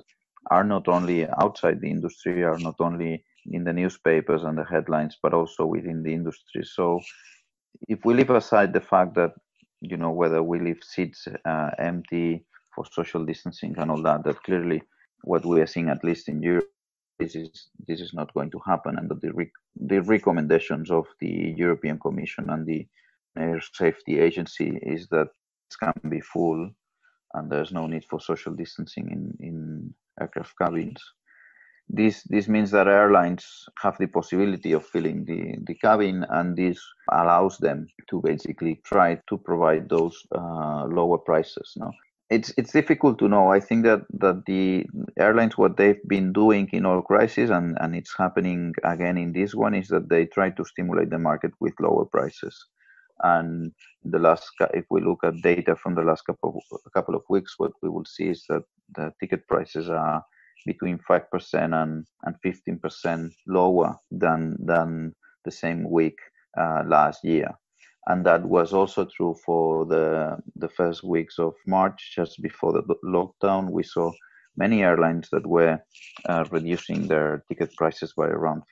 are 0.49 0.63
not 0.63 0.87
only 0.87 1.27
outside 1.41 1.79
the 1.81 1.89
industry, 1.89 2.43
are 2.43 2.59
not 2.59 2.75
only 2.79 3.23
in 3.49 3.63
the 3.63 3.73
newspapers 3.73 4.43
and 4.43 4.57
the 4.57 4.63
headlines, 4.63 5.17
but 5.21 5.33
also 5.33 5.65
within 5.65 6.03
the 6.03 6.13
industry. 6.13 6.63
So, 6.63 6.99
if 7.87 8.05
we 8.05 8.13
leave 8.13 8.29
aside 8.29 8.73
the 8.73 8.81
fact 8.81 9.15
that 9.15 9.31
you 9.81 9.97
know 9.97 10.11
whether 10.11 10.43
we 10.43 10.59
leave 10.59 10.83
seats 10.83 11.27
uh, 11.45 11.71
empty 11.79 12.45
for 12.75 12.85
social 12.85 13.25
distancing 13.25 13.75
and 13.77 13.89
all 13.89 14.01
that, 14.03 14.23
that 14.23 14.43
clearly 14.43 14.81
what 15.23 15.45
we 15.45 15.61
are 15.61 15.67
seeing, 15.67 15.89
at 15.89 16.03
least 16.03 16.29
in 16.29 16.41
Europe, 16.41 16.69
this 17.19 17.35
is 17.35 17.69
this 17.87 18.01
is 18.01 18.13
not 18.13 18.33
going 18.33 18.51
to 18.51 18.59
happen, 18.65 18.97
and 18.97 19.09
the 19.09 19.47
the 19.75 20.01
recommendations 20.01 20.91
of 20.91 21.05
the 21.19 21.53
European 21.57 21.99
Commission 21.99 22.49
and 22.49 22.65
the 22.65 22.87
Air 23.37 23.61
Safety 23.73 24.19
Agency 24.19 24.79
is 24.81 25.07
that 25.09 25.27
it 25.69 25.75
can 25.79 26.09
be 26.09 26.21
full, 26.21 26.69
and 27.33 27.51
there's 27.51 27.71
no 27.71 27.87
need 27.87 28.05
for 28.09 28.19
social 28.19 28.53
distancing 28.53 29.09
in 29.11 29.23
in 29.47 29.93
aircraft 30.19 30.57
cabins. 30.57 31.01
This 31.93 32.23
this 32.23 32.47
means 32.47 32.71
that 32.71 32.87
airlines 32.87 33.45
have 33.83 33.97
the 33.97 34.07
possibility 34.07 34.71
of 34.73 34.85
filling 34.85 35.25
the, 35.25 35.57
the 35.67 35.75
cabin, 35.75 36.25
and 36.29 36.55
this 36.55 36.79
allows 37.11 37.57
them 37.57 37.87
to 38.09 38.21
basically 38.21 38.81
try 38.85 39.19
to 39.29 39.37
provide 39.37 39.89
those 39.89 40.15
uh, 40.33 40.85
lower 40.85 41.17
prices. 41.17 41.73
No? 41.75 41.91
it's 42.31 42.53
it's 42.57 42.71
difficult 42.71 43.19
to 43.19 43.27
know. 43.27 43.51
I 43.51 43.59
think 43.59 43.83
that 43.83 44.01
that 44.19 44.45
the 44.45 44.85
airlines 45.19 45.57
what 45.57 45.75
they've 45.75 46.03
been 46.07 46.31
doing 46.31 46.69
in 46.71 46.85
all 46.85 47.01
crises 47.01 47.49
and 47.49 47.77
and 47.81 47.93
it's 47.93 48.15
happening 48.17 48.73
again 48.83 49.17
in 49.17 49.33
this 49.33 49.53
one 49.53 49.75
is 49.75 49.89
that 49.89 50.07
they 50.09 50.25
try 50.25 50.49
to 50.51 50.63
stimulate 50.65 51.09
the 51.09 51.19
market 51.19 51.51
with 51.59 51.73
lower 51.79 52.05
prices, 52.05 52.55
And 53.23 53.73
the 54.03 54.19
last, 54.19 54.49
if 54.73 54.85
we 54.89 55.01
look 55.01 55.23
at 55.23 55.41
data 55.43 55.75
from 55.75 55.95
the 55.95 56.01
last 56.01 56.23
couple 56.25 56.49
of, 56.57 56.93
couple 56.93 57.15
of 57.15 57.23
weeks, 57.29 57.55
what 57.57 57.73
we 57.81 57.89
will 57.89 58.05
see 58.05 58.29
is 58.29 58.45
that 58.49 58.63
the 58.95 59.13
ticket 59.19 59.47
prices 59.47 59.89
are 59.89 60.23
between 60.65 60.99
5% 61.09 61.23
and, 61.53 62.05
and 62.23 62.35
15% 62.45 63.31
lower 63.47 63.95
than, 64.11 64.57
than 64.59 65.13
the 65.45 65.51
same 65.51 65.89
week 65.89 66.17
uh, 66.59 66.83
last 66.85 67.23
year. 67.23 67.49
And 68.07 68.25
that 68.25 68.43
was 68.43 68.73
also 68.73 69.05
true 69.05 69.35
for 69.45 69.85
the, 69.85 70.37
the 70.55 70.69
first 70.69 71.03
weeks 71.03 71.37
of 71.37 71.53
March, 71.67 72.13
just 72.15 72.41
before 72.41 72.73
the 72.73 72.83
lockdown. 73.05 73.69
We 73.69 73.83
saw 73.83 74.11
many 74.57 74.83
airlines 74.83 75.29
that 75.31 75.45
were 75.47 75.79
uh, 76.27 76.45
reducing 76.51 77.07
their 77.07 77.43
ticket 77.49 77.75
prices 77.75 78.13
by 78.15 78.27
around 78.27 78.63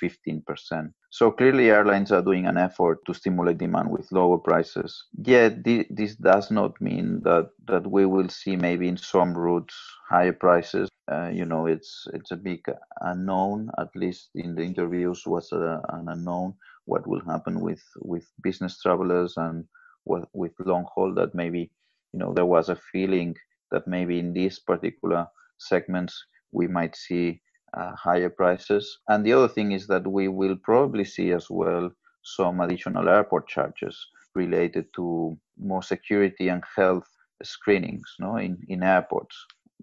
15, 0.00 0.42
percent 0.42 0.92
So 1.10 1.30
clearly, 1.30 1.70
airlines 1.70 2.12
are 2.12 2.22
doing 2.22 2.46
an 2.46 2.56
effort 2.56 2.98
to 3.06 3.14
stimulate 3.14 3.58
demand 3.58 3.90
with 3.90 4.10
lower 4.12 4.38
prices. 4.38 5.04
Yet, 5.24 5.64
this 5.90 6.16
does 6.16 6.50
not 6.50 6.80
mean 6.80 7.20
that, 7.24 7.50
that 7.66 7.86
we 7.86 8.06
will 8.06 8.28
see 8.28 8.56
maybe 8.56 8.88
in 8.88 8.96
some 8.96 9.34
routes 9.36 9.74
higher 10.08 10.32
prices. 10.32 10.88
Uh, 11.10 11.28
you 11.32 11.44
know, 11.44 11.66
it's 11.66 12.06
it's 12.14 12.30
a 12.30 12.36
big 12.36 12.60
unknown. 13.00 13.70
At 13.78 13.88
least 13.96 14.30
in 14.34 14.54
the 14.54 14.62
interviews, 14.62 15.24
was 15.26 15.50
a, 15.52 15.80
an 15.90 16.08
unknown. 16.08 16.54
What 16.84 17.06
will 17.06 17.22
happen 17.24 17.60
with 17.60 17.82
with 18.00 18.26
business 18.42 18.80
travelers 18.80 19.34
and 19.36 19.64
with, 20.04 20.24
with 20.32 20.52
long 20.60 20.86
haul? 20.94 21.14
That 21.14 21.34
maybe 21.34 21.70
you 22.12 22.18
know 22.20 22.32
there 22.34 22.46
was 22.46 22.68
a 22.68 22.76
feeling 22.92 23.34
that 23.70 23.86
maybe 23.86 24.18
in 24.18 24.32
these 24.32 24.58
particular 24.58 25.26
segments 25.58 26.24
we 26.52 26.66
might 26.66 26.96
see 26.96 27.40
uh, 27.76 27.94
higher 27.94 28.30
prices. 28.30 28.98
And 29.08 29.24
the 29.24 29.32
other 29.32 29.48
thing 29.48 29.72
is 29.72 29.86
that 29.86 30.06
we 30.06 30.28
will 30.28 30.56
probably 30.56 31.04
see 31.04 31.32
as 31.32 31.48
well 31.50 31.90
some 32.22 32.60
additional 32.60 33.08
airport 33.08 33.48
charges 33.48 33.96
related 34.34 34.86
to 34.96 35.38
more 35.58 35.82
security 35.82 36.48
and 36.48 36.62
health 36.76 37.08
screenings 37.42 38.14
no, 38.18 38.36
in, 38.36 38.58
in 38.68 38.82
airports, 38.82 39.36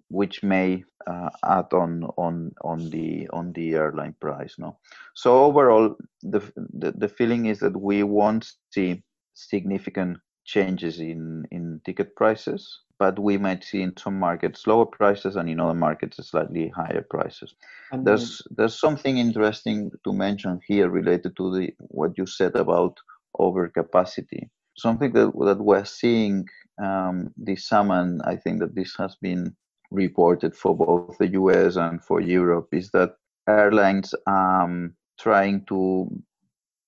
which 0.08 0.42
may 0.42 0.84
uh, 1.06 1.30
add 1.44 1.72
on 1.72 2.04
on 2.16 2.52
on 2.62 2.90
the 2.90 3.28
on 3.32 3.52
the 3.52 3.74
airline 3.74 4.14
price. 4.20 4.54
No, 4.58 4.78
so 5.14 5.44
overall, 5.44 5.96
the, 6.22 6.40
the 6.56 6.92
the 6.92 7.08
feeling 7.08 7.46
is 7.46 7.58
that 7.60 7.76
we 7.76 8.02
won't 8.02 8.50
see 8.70 9.02
significant 9.34 10.18
changes 10.44 11.00
in 11.00 11.46
in 11.50 11.80
ticket 11.84 12.14
prices 12.16 12.80
but 12.98 13.18
we 13.18 13.38
might 13.38 13.62
see 13.62 13.82
in 13.82 13.96
some 13.96 14.18
markets 14.18 14.66
lower 14.66 14.86
prices 14.86 15.36
and 15.36 15.48
in 15.48 15.60
other 15.60 15.74
markets 15.74 16.16
slightly 16.28 16.68
higher 16.68 17.04
prices. 17.08 17.54
And 17.92 18.06
there's 18.06 18.42
there's 18.50 18.78
something 18.78 19.18
interesting 19.18 19.90
to 20.04 20.12
mention 20.12 20.60
here 20.66 20.88
related 20.88 21.36
to 21.36 21.54
the 21.54 21.72
what 21.78 22.18
you 22.18 22.26
said 22.26 22.56
about 22.56 22.98
overcapacity. 23.38 24.48
Something 24.76 25.12
that 25.12 25.32
that 25.46 25.60
we're 25.60 25.84
seeing 25.84 26.46
um, 26.82 27.32
this 27.36 27.66
summer, 27.68 28.00
and 28.00 28.20
I 28.22 28.36
think 28.36 28.60
that 28.60 28.74
this 28.74 28.94
has 28.98 29.16
been 29.20 29.54
reported 29.90 30.54
for 30.54 30.76
both 30.76 31.16
the 31.18 31.28
US 31.28 31.76
and 31.76 32.04
for 32.04 32.20
Europe, 32.20 32.68
is 32.72 32.90
that 32.90 33.14
airlines 33.48 34.14
um 34.26 34.94
trying 35.20 35.64
to 35.66 36.08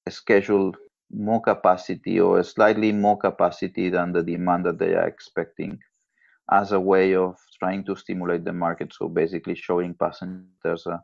schedule 0.08 0.72
more 1.12 1.40
capacity 1.40 2.20
or 2.20 2.42
slightly 2.42 2.92
more 2.92 3.18
capacity 3.18 3.90
than 3.90 4.12
the 4.12 4.22
demand 4.22 4.64
that 4.64 4.78
they 4.78 4.94
are 4.94 5.08
expecting 5.08 5.78
as 6.50 6.72
a 6.72 6.80
way 6.80 7.14
of 7.14 7.36
trying 7.58 7.84
to 7.84 7.96
stimulate 7.96 8.44
the 8.44 8.52
market. 8.52 8.92
So 8.94 9.08
basically 9.08 9.54
showing 9.54 9.94
passengers 9.94 10.58
a, 10.86 11.02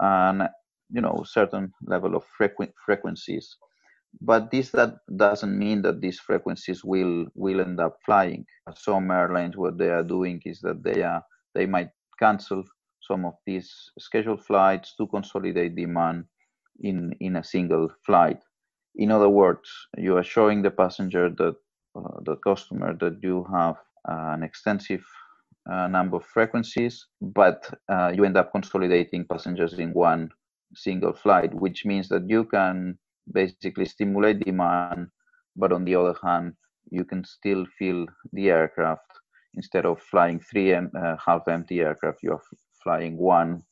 an 0.00 0.48
you 0.90 1.00
know 1.00 1.22
certain 1.24 1.72
level 1.86 2.16
of 2.16 2.24
frequ- 2.38 2.72
frequencies. 2.84 3.56
But 4.20 4.50
this 4.50 4.70
that 4.70 4.96
doesn't 5.16 5.58
mean 5.58 5.82
that 5.82 6.00
these 6.00 6.18
frequencies 6.20 6.84
will 6.84 7.26
will 7.34 7.60
end 7.60 7.80
up 7.80 7.98
flying. 8.04 8.46
Some 8.74 9.10
airlines 9.10 9.56
what 9.56 9.78
they 9.78 9.90
are 9.90 10.04
doing 10.04 10.40
is 10.44 10.60
that 10.60 10.82
they 10.82 11.02
are 11.02 11.22
they 11.54 11.66
might 11.66 11.90
cancel 12.18 12.64
some 13.00 13.24
of 13.24 13.34
these 13.46 13.90
scheduled 13.98 14.44
flights 14.44 14.94
to 14.96 15.06
consolidate 15.06 15.74
demand 15.76 16.24
in 16.80 17.14
in 17.20 17.36
a 17.36 17.44
single 17.44 17.88
flight. 18.06 18.40
In 18.96 19.10
other 19.10 19.28
words, 19.28 19.68
you 19.96 20.16
are 20.16 20.24
showing 20.24 20.62
the 20.62 20.70
passenger 20.70 21.30
that 21.30 21.56
uh, 21.96 22.20
the 22.24 22.36
customer 22.36 22.94
that 23.00 23.18
you 23.22 23.44
have 23.52 23.76
an 24.06 24.42
extensive 24.42 25.04
uh, 25.70 25.86
number 25.88 26.16
of 26.16 26.24
frequencies, 26.26 27.06
but 27.20 27.68
uh, 27.88 28.12
you 28.14 28.24
end 28.24 28.36
up 28.36 28.52
consolidating 28.52 29.24
passengers 29.24 29.74
in 29.74 29.92
one 29.92 30.30
single 30.74 31.12
flight, 31.12 31.54
which 31.54 31.84
means 31.84 32.08
that 32.08 32.28
you 32.28 32.44
can 32.44 32.98
basically 33.32 33.86
stimulate 33.86 34.44
demand, 34.44 35.08
but 35.56 35.72
on 35.72 35.84
the 35.84 35.94
other 35.94 36.14
hand, 36.22 36.52
you 36.90 37.04
can 37.04 37.24
still 37.24 37.64
fill 37.78 38.06
the 38.32 38.50
aircraft 38.50 39.10
instead 39.54 39.86
of 39.86 40.02
flying 40.02 40.40
three 40.40 40.74
uh, 40.74 41.16
half 41.24 41.48
empty 41.48 41.80
aircraft. 41.80 42.18
You're 42.22 42.42
flying 42.82 43.16
one 43.16 43.62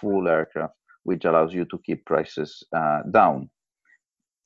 full 0.00 0.28
aircraft, 0.28 0.74
which 1.04 1.24
allows 1.24 1.52
you 1.52 1.66
to 1.66 1.78
keep 1.84 2.06
prices 2.06 2.64
uh, 2.74 3.02
down. 3.10 3.50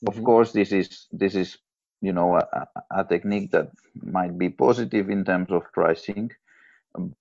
Mm-hmm. 0.04 0.18
Of 0.18 0.24
course, 0.24 0.52
this 0.52 0.72
is 0.72 1.06
this 1.12 1.34
is 1.34 1.58
you 2.00 2.12
know 2.12 2.36
a, 2.36 2.66
a, 2.90 3.04
technique 3.04 3.50
that 3.50 3.70
might 4.02 4.38
be 4.38 4.48
positive 4.48 5.10
in 5.10 5.24
terms 5.24 5.50
of 5.50 5.62
pricing 5.72 6.30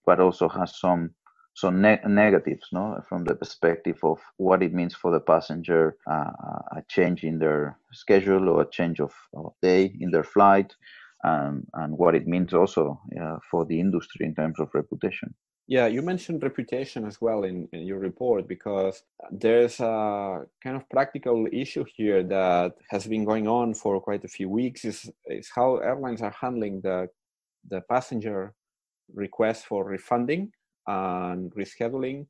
but 0.06 0.20
also 0.20 0.48
has 0.48 0.80
some 0.80 1.12
some 1.54 1.82
ne- 1.82 2.02
negatives 2.08 2.68
no 2.72 3.02
from 3.08 3.24
the 3.26 3.36
perspective 3.36 4.00
of 4.04 4.20
what 4.38 4.64
it 4.64 4.74
means 4.74 4.96
for 4.96 5.12
the 5.12 5.20
passenger 5.20 5.98
uh, 6.10 6.32
a 6.78 6.84
change 6.88 7.24
in 7.24 7.40
their 7.40 7.78
schedule 7.92 8.50
or 8.50 8.62
a 8.62 8.70
change 8.70 9.00
of, 9.00 9.14
of 9.34 9.54
day 9.62 9.94
in 10.00 10.12
their 10.12 10.24
flight 10.24 10.74
and 11.24 11.68
and 11.74 11.98
what 11.98 12.16
it 12.16 12.28
means 12.28 12.54
also 12.54 13.00
uh, 13.22 13.38
for 13.50 13.66
the 13.66 13.80
industry 13.80 14.26
in 14.26 14.34
terms 14.36 14.60
of 14.60 14.70
reputation 14.74 15.34
yeah, 15.70 15.86
you 15.86 16.02
mentioned 16.02 16.42
reputation 16.42 17.06
as 17.06 17.22
well 17.22 17.44
in, 17.44 17.70
in, 17.72 17.82
your 17.86 18.00
report 18.00 18.48
because 18.48 19.04
there's 19.30 19.80
a 19.80 20.44
kind 20.64 20.76
of 20.76 20.90
practical 20.90 21.46
issue 21.54 21.86
here 21.96 22.24
that 22.24 22.74
has 22.90 23.06
been 23.06 23.24
going 23.24 23.48
on 23.48 23.76
for 23.76 24.02
quite 24.02 24.26
a 24.26 24.28
few 24.28 24.50
weeks 24.50 24.84
is, 24.84 25.12
is 25.28 25.48
how 25.54 25.78
airlines 25.78 26.24
are 26.24 26.34
handling 26.42 26.82
the, 26.82 27.08
the 27.70 27.82
passenger 27.82 28.56
request 29.14 29.68
for 29.68 29.86
refunding 29.86 30.52
and 30.88 31.52
rescheduling. 31.54 32.26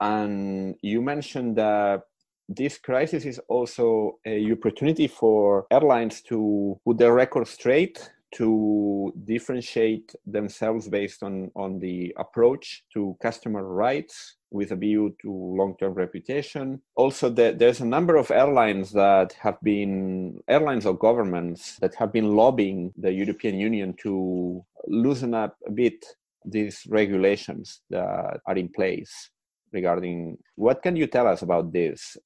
And 0.00 0.76
you 0.80 1.02
mentioned 1.02 1.56
that 1.56 2.02
this 2.48 2.78
crisis 2.78 3.24
is 3.24 3.40
also 3.48 4.20
a 4.24 4.52
opportunity 4.52 5.08
for 5.08 5.66
airlines 5.72 6.20
to 6.28 6.78
put 6.84 6.98
their 6.98 7.14
record 7.14 7.48
straight 7.48 8.12
to 8.34 9.12
differentiate 9.24 10.14
themselves 10.26 10.88
based 10.88 11.22
on, 11.22 11.50
on 11.54 11.78
the 11.78 12.14
approach 12.18 12.84
to 12.92 13.16
customer 13.22 13.64
rights 13.64 14.36
with 14.50 14.70
a 14.70 14.76
view 14.76 15.16
to 15.20 15.30
long-term 15.30 15.94
reputation. 15.94 16.80
Also, 16.96 17.28
the, 17.28 17.54
there's 17.56 17.80
a 17.80 17.86
number 17.86 18.16
of 18.16 18.30
airlines 18.30 18.92
that 18.92 19.32
have 19.34 19.60
been 19.62 20.40
airlines 20.48 20.86
or 20.86 20.96
governments 20.96 21.76
that 21.80 21.94
have 21.94 22.12
been 22.12 22.36
lobbying 22.36 22.92
the 22.96 23.12
European 23.12 23.58
Union 23.58 23.94
to 24.02 24.64
loosen 24.86 25.34
up 25.34 25.56
a 25.66 25.70
bit 25.70 26.04
these 26.44 26.84
regulations 26.88 27.80
that 27.90 28.40
are 28.46 28.56
in 28.56 28.68
place 28.68 29.30
regarding 29.72 30.38
what 30.56 30.82
can 30.82 30.94
you 30.94 31.06
tell 31.06 31.26
us 31.26 31.42
about 31.42 31.72
this 31.72 32.16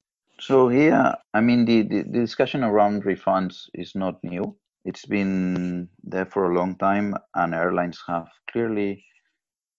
so 0.41 0.69
here 0.69 1.15
i 1.35 1.41
mean 1.41 1.65
the, 1.65 1.83
the, 1.83 2.03
the 2.03 2.21
discussion 2.21 2.65
around 2.65 3.05
refunds 3.05 3.65
is 3.75 3.95
not 3.95 4.23
new 4.23 4.55
it's 4.85 5.07
been 5.07 5.89
there 6.03 6.27
for 6.27 6.51
a 6.51 6.55
long 6.55 6.77
time, 6.77 7.15
and 7.35 7.55
airlines 7.55 8.01
have 8.07 8.29
clearly 8.51 9.05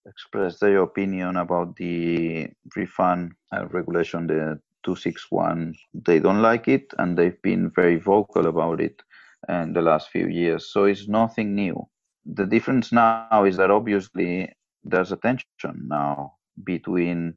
expressed 0.06 0.60
their 0.60 0.82
opinion 0.82 1.38
about 1.38 1.76
the 1.76 2.48
refund 2.76 3.34
uh, 3.54 3.68
regulation, 3.68 4.28
the 4.28 4.60
261. 4.84 5.76
They 5.94 6.20
don't 6.20 6.42
like 6.42 6.68
it, 6.68 6.94
and 6.98 7.18
they've 7.18 7.42
been 7.42 7.72
very 7.76 7.98
vocal 7.98 8.48
about 8.48 8.82
it 8.82 9.02
in 9.48 9.74
the 9.74 9.82
last 9.82 10.10
few 10.10 10.28
years. 10.28 10.72
So 10.72 10.86
it's 10.86 11.08
nothing 11.08 11.56
new. 11.56 11.88
The 12.26 12.46
difference 12.46 12.92
now 12.92 13.46
is 13.46 13.58
that 13.58 13.72
obviously 13.72 14.54
there's 14.84 15.12
a 15.12 15.18
tension 15.18 15.88
now 15.88 16.34
between 16.64 17.36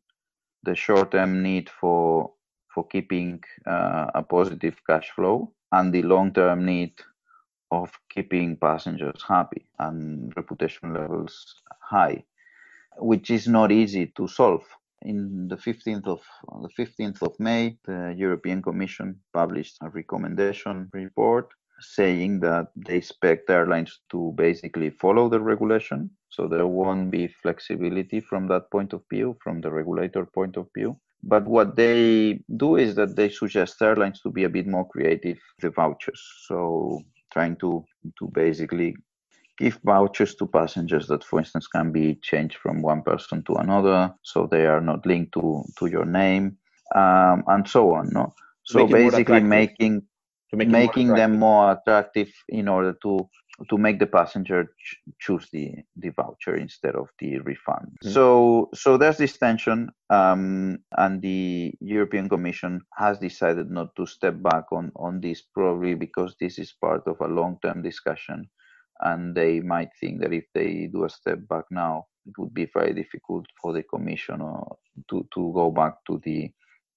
the 0.65 0.75
short-term 0.75 1.43
need 1.43 1.69
for 1.69 2.33
for 2.75 2.87
keeping 2.87 3.43
uh, 3.67 4.07
a 4.15 4.23
positive 4.23 4.81
cash 4.89 5.11
flow 5.11 5.53
and 5.73 5.93
the 5.93 6.03
long-term 6.03 6.65
need 6.65 6.95
of 7.73 7.91
keeping 8.15 8.57
passengers 8.57 9.21
happy 9.27 9.63
and 9.79 10.33
reputation 10.37 10.95
levels 10.95 11.35
high, 11.81 12.23
which 12.99 13.31
is 13.31 13.49
not 13.49 13.73
easy 13.73 14.07
to 14.19 14.29
solve. 14.29 14.65
In 15.03 15.49
the 15.49 15.57
15th 15.57 16.07
of 16.07 16.21
the 16.65 16.71
15th 16.79 17.23
of 17.23 17.41
May, 17.41 17.79
the 17.85 18.15
European 18.17 18.63
Commission 18.63 19.21
published 19.33 19.79
a 19.81 19.89
recommendation 19.89 20.89
report 20.93 21.49
saying 21.81 22.41
that 22.41 22.69
they 22.87 22.97
expect 22.99 23.51
airlines 23.51 24.01
to 24.13 24.33
basically 24.37 24.91
follow 24.91 25.29
the 25.29 25.41
regulation. 25.41 26.11
So 26.29 26.47
there 26.47 26.69
won't 26.69 27.11
be 27.11 27.27
flexibility 27.43 28.21
from 28.21 28.47
that 28.49 28.71
point 28.71 28.93
of 28.93 29.03
view, 29.13 29.37
from 29.43 29.61
the 29.61 29.71
regulator 29.73 30.25
point 30.27 30.57
of 30.57 30.69
view. 30.77 30.97
but 31.23 31.47
what 31.47 31.77
they 31.77 32.41
do 32.57 32.77
is 32.77 32.95
that 32.97 33.15
they 33.17 33.29
suggest 33.29 33.81
airlines 33.81 34.21
to 34.21 34.31
be 34.31 34.45
a 34.45 34.49
bit 34.49 34.67
more 34.67 34.89
creative 34.89 35.39
with 35.57 35.63
the 35.63 35.71
vouchers. 35.71 36.21
So 36.47 37.03
trying 37.33 37.57
to 37.57 37.85
to 38.19 38.29
basically 38.33 38.95
give 39.59 39.79
vouchers 39.85 40.35
to 40.37 40.47
passengers 40.47 41.07
that, 41.07 41.25
for 41.25 41.39
instance, 41.39 41.67
can 41.67 41.93
be 41.93 42.17
changed 42.17 42.57
from 42.57 42.83
one 42.83 43.03
person 43.03 43.43
to 43.45 43.55
another, 43.55 44.13
so 44.23 44.47
they 44.51 44.67
are 44.67 44.81
not 44.81 45.07
linked 45.07 45.33
to 45.33 45.63
to 45.79 45.87
your 45.87 46.05
name, 46.05 46.57
um, 46.95 47.45
and 47.47 47.69
so 47.69 47.95
on. 47.95 48.11
No, 48.13 48.35
so 48.65 48.87
basically 48.87 49.41
making 49.41 50.03
making 50.53 51.09
them 51.09 51.39
more 51.39 51.73
attractive 51.73 52.31
in 52.49 52.69
order 52.69 52.95
to 53.03 53.29
to 53.69 53.79
make 53.79 53.99
the 53.99 54.07
passenger 54.07 54.75
ch- 54.79 54.99
choose 55.21 55.49
the 55.53 55.75
the 55.97 56.11
voucher 56.11 56.57
instead 56.57 56.95
of 56.95 57.09
the 57.19 57.39
refund. 57.41 57.89
Mm-hmm. 58.03 58.11
So 58.11 58.71
so 58.75 58.97
there's 58.97 59.19
this 59.19 59.37
tension, 59.37 59.91
um, 60.11 60.79
and 60.97 61.23
the 61.23 61.75
European 61.81 62.29
Commission 62.29 62.81
has 62.97 63.19
decided 63.19 63.71
not 63.71 63.95
to 63.97 64.07
step 64.07 64.43
back 64.43 64.65
on 64.73 64.93
on 64.97 65.21
this 65.21 65.43
probably 65.43 65.95
because 65.95 66.35
this 66.41 66.59
is 66.59 66.73
part 66.81 67.07
of 67.07 67.21
a 67.21 67.29
long 67.29 67.59
term 67.63 67.83
discussion, 67.83 68.49
and 69.01 69.35
they 69.35 69.61
might 69.61 69.91
think 70.01 70.21
that 70.21 70.33
if 70.33 70.45
they 70.55 70.89
do 70.93 71.05
a 71.05 71.11
step 71.11 71.39
back 71.49 71.65
now, 71.71 72.07
it 72.27 72.33
would 72.39 72.55
be 72.55 72.67
very 72.73 72.95
difficult 72.95 73.47
for 73.61 73.73
the 73.73 73.83
Commission 73.83 74.41
uh, 74.41 74.75
to 75.11 75.27
to 75.35 75.53
go 75.53 75.71
back 75.71 75.95
to 76.07 76.21
the 76.25 76.51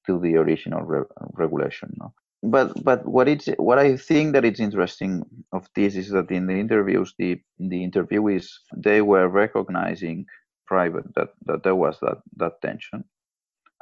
to 0.07 0.19
the 0.19 0.35
original 0.35 0.81
re- 0.81 1.09
regulation. 1.33 1.91
No? 1.99 2.13
But 2.45 2.73
but 2.83 3.05
what 3.07 3.27
it's 3.27 3.47
what 3.57 3.79
I 3.79 3.97
think 3.97 4.33
that 4.33 4.45
it's 4.45 4.59
interesting 4.59 5.25
of 5.53 5.69
this 5.75 5.95
is 5.95 6.09
that 6.11 6.31
in 6.31 6.47
the 6.47 6.59
interviews 6.59 7.13
the 7.19 7.41
the 7.59 7.87
interviewees 7.89 8.47
they 8.75 9.01
were 9.01 9.27
recognizing 9.29 10.25
private 10.67 11.05
that 11.15 11.29
that 11.47 11.63
there 11.63 11.75
was 11.75 11.99
that 12.01 12.19
that 12.37 12.61
tension 12.61 13.03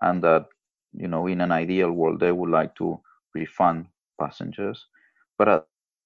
and 0.01 0.23
that 0.23 0.45
you 0.93 1.07
know 1.07 1.27
in 1.27 1.41
an 1.41 1.51
ideal 1.51 1.91
world 1.91 2.19
they 2.19 2.31
would 2.31 2.49
like 2.51 2.75
to 2.77 2.99
refund 3.35 3.87
passengers. 4.19 4.85
But 5.37 5.65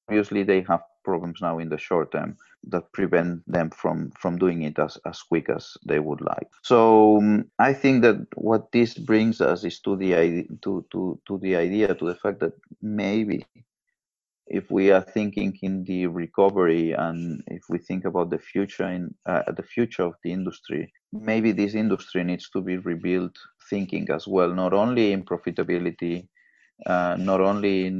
obviously 0.09 0.43
they 0.43 0.61
have 0.69 0.81
problems 1.09 1.39
now 1.47 1.55
in 1.63 1.69
the 1.69 1.81
short 1.87 2.11
term 2.11 2.31
that 2.73 2.91
prevent 2.99 3.33
them 3.55 3.69
from 3.81 3.97
from 4.21 4.33
doing 4.43 4.59
it 4.69 4.77
as, 4.85 4.93
as 5.11 5.17
quick 5.31 5.47
as 5.57 5.63
they 5.89 5.99
would 6.07 6.21
like. 6.33 6.49
So 6.71 6.79
um, 7.17 7.45
i 7.69 7.71
think 7.81 7.95
that 8.05 8.17
what 8.49 8.63
this 8.71 8.91
brings 9.09 9.37
us 9.51 9.59
is 9.69 9.79
to 9.85 9.95
the 10.01 10.11
idea 10.25 10.45
to, 10.63 10.71
to 10.91 11.01
to 11.27 11.33
the 11.45 11.53
idea 11.65 11.87
to 11.99 12.05
the 12.11 12.19
fact 12.23 12.39
that 12.43 12.55
maybe 12.81 13.39
if 14.49 14.71
we 14.71 14.91
are 14.91 15.01
thinking 15.01 15.57
in 15.61 15.83
the 15.83 16.07
recovery 16.07 16.93
and 16.93 17.43
if 17.47 17.63
we 17.69 17.77
think 17.77 18.05
about 18.05 18.29
the 18.29 18.39
future 18.51 18.89
in 18.97 19.13
uh, 19.25 19.43
the 19.59 19.63
future 19.63 20.03
of 20.03 20.15
the 20.23 20.31
industry 20.31 20.91
maybe 21.11 21.51
this 21.51 21.73
industry 21.83 22.23
needs 22.23 22.49
to 22.49 22.61
be 22.61 22.77
rebuilt 22.77 23.35
thinking 23.69 24.07
as 24.17 24.25
well 24.27 24.51
not 24.63 24.73
only 24.73 25.11
in 25.11 25.23
profitability 25.31 26.27
uh, 26.85 27.15
not 27.19 27.41
only 27.41 27.85
in 27.87 27.97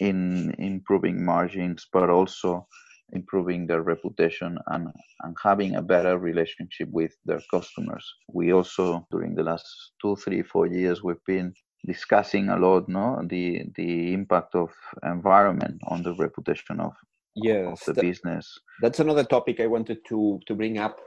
in 0.00 0.54
improving 0.58 1.24
margins 1.24 1.86
but 1.92 2.10
also 2.10 2.66
improving 3.12 3.66
their 3.66 3.82
reputation 3.82 4.58
and, 4.68 4.88
and 5.22 5.36
having 5.42 5.76
a 5.76 5.82
better 5.82 6.18
relationship 6.18 6.88
with 6.90 7.12
their 7.24 7.40
customers. 7.50 8.04
We 8.32 8.52
also, 8.52 9.06
during 9.10 9.34
the 9.34 9.42
last 9.42 9.66
two, 10.00 10.16
three, 10.16 10.42
four 10.42 10.66
years, 10.66 11.02
we've 11.02 11.24
been 11.26 11.54
discussing 11.86 12.48
a 12.48 12.56
lot 12.56 12.88
no 12.88 13.20
the 13.26 13.62
the 13.76 14.12
impact 14.12 14.54
of 14.54 14.70
environment 15.02 15.78
on 15.88 16.02
the 16.02 16.14
reputation 16.14 16.80
of, 16.80 16.92
yes, 17.34 17.66
of 17.72 17.78
the 17.86 17.92
that, 17.92 18.00
business 18.00 18.58
that's 18.80 19.00
another 19.00 19.24
topic 19.24 19.60
i 19.60 19.66
wanted 19.66 19.98
to 20.08 20.40
to 20.46 20.54
bring 20.54 20.78
up 20.78 20.98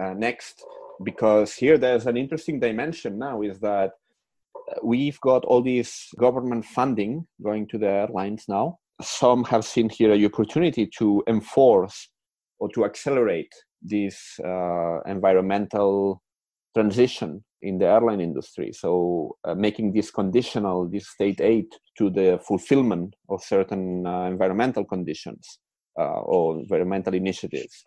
uh, 0.00 0.14
next 0.14 0.64
because 1.04 1.54
here 1.54 1.76
there's 1.76 2.06
an 2.06 2.16
interesting 2.16 2.58
dimension 2.58 3.18
now 3.18 3.42
is 3.42 3.58
that 3.60 3.92
we've 4.82 5.20
got 5.20 5.44
all 5.44 5.62
this 5.62 6.08
government 6.18 6.64
funding 6.64 7.26
going 7.42 7.66
to 7.66 7.78
the 7.78 7.88
airlines 7.88 8.44
now 8.48 8.78
some 9.02 9.44
have 9.44 9.64
seen 9.64 9.88
here 9.88 10.12
a 10.12 10.24
opportunity 10.24 10.86
to 10.98 11.22
enforce 11.26 12.08
or 12.58 12.68
to 12.70 12.84
accelerate 12.84 13.52
this 13.82 14.38
uh, 14.44 15.00
environmental 15.06 16.22
transition 16.74 17.44
in 17.62 17.78
the 17.78 17.86
airline 17.86 18.20
industry. 18.20 18.72
So, 18.72 19.36
uh, 19.44 19.54
making 19.54 19.92
this 19.92 20.10
conditional, 20.10 20.88
this 20.88 21.08
state 21.08 21.40
aid 21.40 21.66
to 21.98 22.10
the 22.10 22.40
fulfillment 22.46 23.14
of 23.28 23.42
certain 23.42 24.06
uh, 24.06 24.24
environmental 24.24 24.84
conditions 24.84 25.58
uh, 25.98 26.20
or 26.20 26.58
environmental 26.58 27.14
initiatives. 27.14 27.84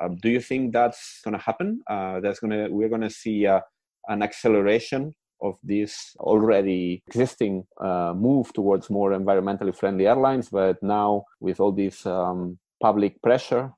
Uh, 0.00 0.08
do 0.22 0.30
you 0.30 0.40
think 0.40 0.72
that's 0.72 1.20
going 1.24 1.36
to 1.36 1.42
happen? 1.42 1.80
Uh, 1.88 2.20
that's 2.20 2.38
going 2.38 2.50
to 2.50 2.68
we're 2.68 2.88
going 2.88 3.00
to 3.00 3.10
see 3.10 3.46
an 3.46 4.22
acceleration 4.22 5.12
of 5.40 5.58
this 5.62 6.16
already 6.18 7.02
existing 7.06 7.64
uh, 7.80 8.12
move 8.16 8.52
towards 8.52 8.90
more 8.90 9.10
environmentally 9.10 9.74
friendly 9.74 10.06
airlines. 10.06 10.48
But 10.48 10.82
now, 10.82 11.24
with 11.40 11.60
all 11.60 11.72
this 11.72 12.06
um, 12.06 12.58
public 12.80 13.20
pressure 13.22 13.72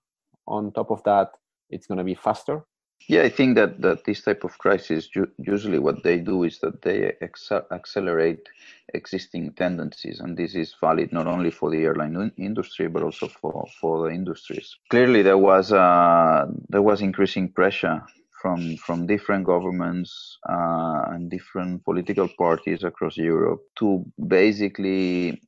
on 0.47 0.73
top 0.73 0.91
of 0.91 1.03
that, 1.05 1.31
it's 1.71 1.87
going 1.87 1.99
to 1.99 2.05
be 2.05 2.15
faster. 2.15 2.65
Yeah, 3.07 3.23
I 3.23 3.31
think 3.31 3.55
that, 3.55 3.81
that 3.81 4.05
this 4.05 4.23
type 4.23 4.45
of 4.45 4.59
crisis, 4.59 5.09
usually 5.39 5.79
what 5.79 6.03
they 6.03 6.19
do 6.19 6.43
is 6.43 6.59
that 6.59 6.83
they 6.83 7.13
ex- 7.21 7.53
accelerate 7.71 8.49
existing 8.93 9.53
tendencies. 9.53 10.21
And 10.21 10.37
this 10.37 10.55
is 10.55 10.75
valid 10.81 11.13
not 11.13 11.27
only 11.27 11.51
for 11.51 11.71
the 11.71 11.85
airline 11.85 12.33
industry, 12.37 12.89
but 12.89 13.03
also 13.03 13.29
for, 13.29 13.67
for 13.81 14.09
the 14.09 14.15
industries. 14.15 14.77
Clearly, 14.91 15.23
there 15.23 15.39
was, 15.39 15.73
uh, 15.73 16.47
there 16.69 16.83
was 16.83 17.01
increasing 17.01 17.51
pressure 17.51 18.03
from 18.41 18.77
from 18.77 19.07
different 19.07 19.45
governments 19.45 20.39
uh, 20.49 21.03
and 21.13 21.31
different 21.31 21.85
political 21.85 22.29
parties 22.39 22.85
across 22.85 23.17
Europe 23.17 23.63
to 23.79 24.05
basically 24.27 25.41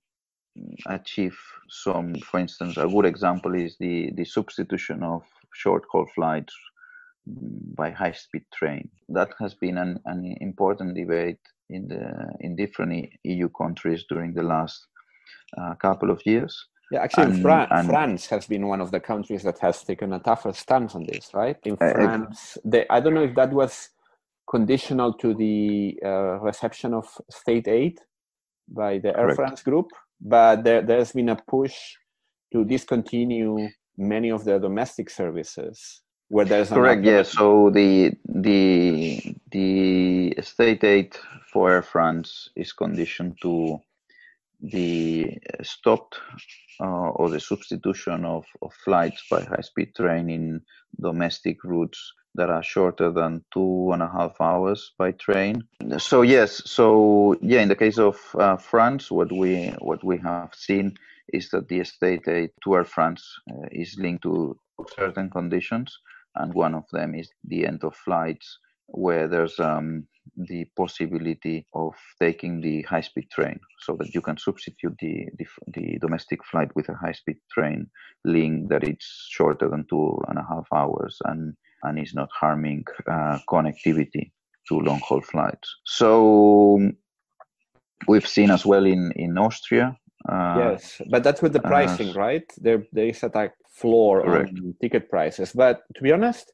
achieve 0.87 1.38
some. 1.68 2.14
For 2.16 2.40
instance, 2.40 2.76
a 2.76 2.87
good 2.87 3.07
example 3.07 3.55
is 3.55 3.76
the 3.79 4.11
the 4.14 4.24
substitution 4.24 5.03
of 5.03 5.22
short 5.55 5.85
haul 5.90 6.07
flights 6.14 6.55
by 7.26 7.90
high 7.90 8.12
speed 8.12 8.44
train. 8.53 8.88
That 9.09 9.31
has 9.38 9.55
been 9.55 9.79
an, 9.79 10.00
an 10.07 10.37
important 10.40 10.94
debate 10.96 11.40
in 11.68 11.88
the 11.88 12.33
in 12.40 12.57
different 12.57 13.11
EU 13.24 13.48
countries 13.48 14.05
during 14.09 14.35
the 14.35 14.42
last 14.42 14.87
uh, 15.59 15.74
couple 15.74 16.11
of 16.11 16.20
years. 16.26 16.66
Yeah, 16.90 17.03
actually, 17.03 17.24
and, 17.24 17.42
Fran- 17.42 17.68
and 17.70 17.87
France 17.87 18.26
has 18.26 18.46
been 18.46 18.66
one 18.66 18.81
of 18.81 18.90
the 18.90 18.98
countries 18.98 19.44
that 19.44 19.59
has 19.61 19.83
taken 19.85 20.12
a 20.12 20.18
tougher 20.18 20.53
stance 20.53 20.94
on 20.94 21.05
this, 21.05 21.31
right? 21.33 21.57
In 21.64 21.76
France, 21.76 22.59
they, 22.64 22.85
I 22.90 22.98
don't 23.00 23.14
know 23.14 23.22
if 23.22 23.35
that 23.37 23.53
was 23.53 23.90
conditional 24.48 25.12
to 25.14 25.33
the 25.33 25.96
uh, 26.05 26.40
reception 26.40 26.92
of 26.92 27.07
state 27.31 27.68
aid 27.68 28.00
by 28.68 28.98
the 28.98 29.09
Air 29.09 29.26
correct. 29.26 29.37
France 29.37 29.62
group, 29.62 29.87
but 30.20 30.64
there, 30.64 30.83
there's 30.83 31.12
been 31.12 31.29
a 31.29 31.37
push 31.37 31.76
to 32.53 32.64
discontinue 32.64 33.68
many 33.96 34.31
of 34.31 34.44
the 34.44 34.59
domestic 34.59 35.11
services 35.11 36.03
where 36.29 36.44
there's 36.44 36.70
correct. 36.70 37.05
Yeah, 37.05 37.22
so 37.22 37.70
the 37.70 38.12
the 38.24 39.37
the 39.53 40.35
state 40.40 40.83
aid 40.83 41.16
for 41.53 41.70
Air 41.70 41.83
France 41.83 42.50
is 42.57 42.72
conditioned 42.72 43.38
to 43.42 43.81
the 44.62 45.38
stopped 45.62 46.18
uh, 46.81 47.11
or 47.11 47.31
the 47.31 47.40
substitution 47.40 48.25
of, 48.25 48.44
of 48.62 48.73
flights 48.85 49.23
by 49.31 49.42
high-speed 49.42 49.94
train 49.94 50.31
in 50.31 50.61
domestic 51.01 51.62
routes 51.64 52.12
that 52.35 52.51
are 52.51 52.62
shorter 52.62 53.11
than 53.11 53.44
two 53.53 53.90
and 53.92 54.03
a 54.03 54.09
half 54.09 54.40
hours 54.40 54.92
by 54.96 55.12
train. 55.12 55.64
So 55.99 56.23
yes, 56.23 56.62
so 56.64 57.37
yeah, 57.42 57.61
in 57.61 57.68
the 57.68 57.77
case 57.77 57.99
of 57.99 58.18
uh, 58.35 58.57
France, 58.57 59.11
what 59.11 59.33
we 59.33 59.75
what 59.81 60.05
we 60.05 60.18
have 60.18 60.55
seen 60.55 60.94
is 61.33 61.51
that 61.51 61.68
the 61.68 61.85
state 61.85 62.29
aid 62.29 62.51
to 62.64 62.77
Air 62.77 62.85
France 62.85 63.25
uh, 63.51 63.66
is 63.73 63.96
linked 63.99 64.23
to 64.23 64.57
certain 64.96 65.31
conditions, 65.31 65.99
and 66.37 66.55
one 66.55 66.75
of 66.75 66.85
them 66.92 67.14
is 67.14 67.31
the 67.44 67.66
end 67.66 67.83
of 67.83 67.96
flights 67.96 68.59
where 68.92 69.29
there's 69.29 69.59
um, 69.61 70.07
the 70.37 70.66
possibility 70.76 71.66
of 71.74 71.94
taking 72.20 72.61
the 72.61 72.83
high-speed 72.83 73.31
train 73.31 73.59
so 73.81 73.96
that 73.96 74.14
you 74.14 74.20
can 74.20 74.37
substitute 74.37 74.94
the, 75.00 75.26
the, 75.38 75.46
the 75.74 75.98
domestic 76.00 76.44
flight 76.44 76.70
with 76.74 76.88
a 76.88 76.94
high-speed 76.94 77.37
train 77.50 77.87
link 78.24 78.68
that 78.68 78.85
it's 78.85 79.29
shorter 79.31 79.68
than 79.68 79.87
two 79.88 80.18
and 80.29 80.38
a 80.38 80.46
half 80.48 80.66
hours 80.74 81.18
and, 81.26 81.55
and 81.83 81.98
is 81.98 82.14
not 82.14 82.29
harming 82.33 82.85
uh, 83.11 83.38
connectivity 83.48 84.31
to 84.68 84.79
long-haul 84.79 85.20
flights. 85.20 85.76
So 85.85 86.90
we've 88.07 88.26
seen 88.26 88.50
as 88.50 88.64
well 88.64 88.87
in, 88.87 89.12
in 89.16 89.38
Austria. 89.38 89.96
Uh, 90.29 90.55
yes, 90.59 91.00
but 91.09 91.24
that's 91.24 91.40
with 91.40 91.55
the 91.55 91.61
pricing, 91.61 92.11
uh, 92.11 92.20
right? 92.20 92.44
There, 92.59 92.85
there 92.92 93.07
is 93.07 93.22
a 93.22 93.50
floor 93.70 94.22
correct. 94.22 94.50
on 94.50 94.74
ticket 94.81 95.09
prices. 95.09 95.53
But 95.53 95.81
to 95.96 96.03
be 96.03 96.12
honest, 96.12 96.53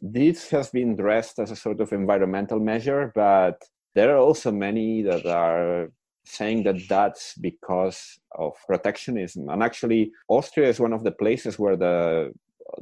this 0.00 0.50
has 0.50 0.70
been 0.70 0.96
dressed 0.96 1.38
as 1.38 1.50
a 1.50 1.56
sort 1.56 1.80
of 1.80 1.92
environmental 1.92 2.60
measure, 2.60 3.12
but 3.14 3.62
there 3.94 4.14
are 4.14 4.18
also 4.18 4.52
many 4.52 5.02
that 5.02 5.26
are 5.26 5.90
saying 6.24 6.62
that 6.64 6.76
that's 6.88 7.34
because 7.34 8.18
of 8.38 8.52
protectionism. 8.66 9.48
And 9.48 9.62
actually, 9.62 10.12
Austria 10.28 10.68
is 10.68 10.78
one 10.78 10.92
of 10.92 11.04
the 11.04 11.12
places 11.12 11.58
where 11.58 11.76
the 11.76 12.32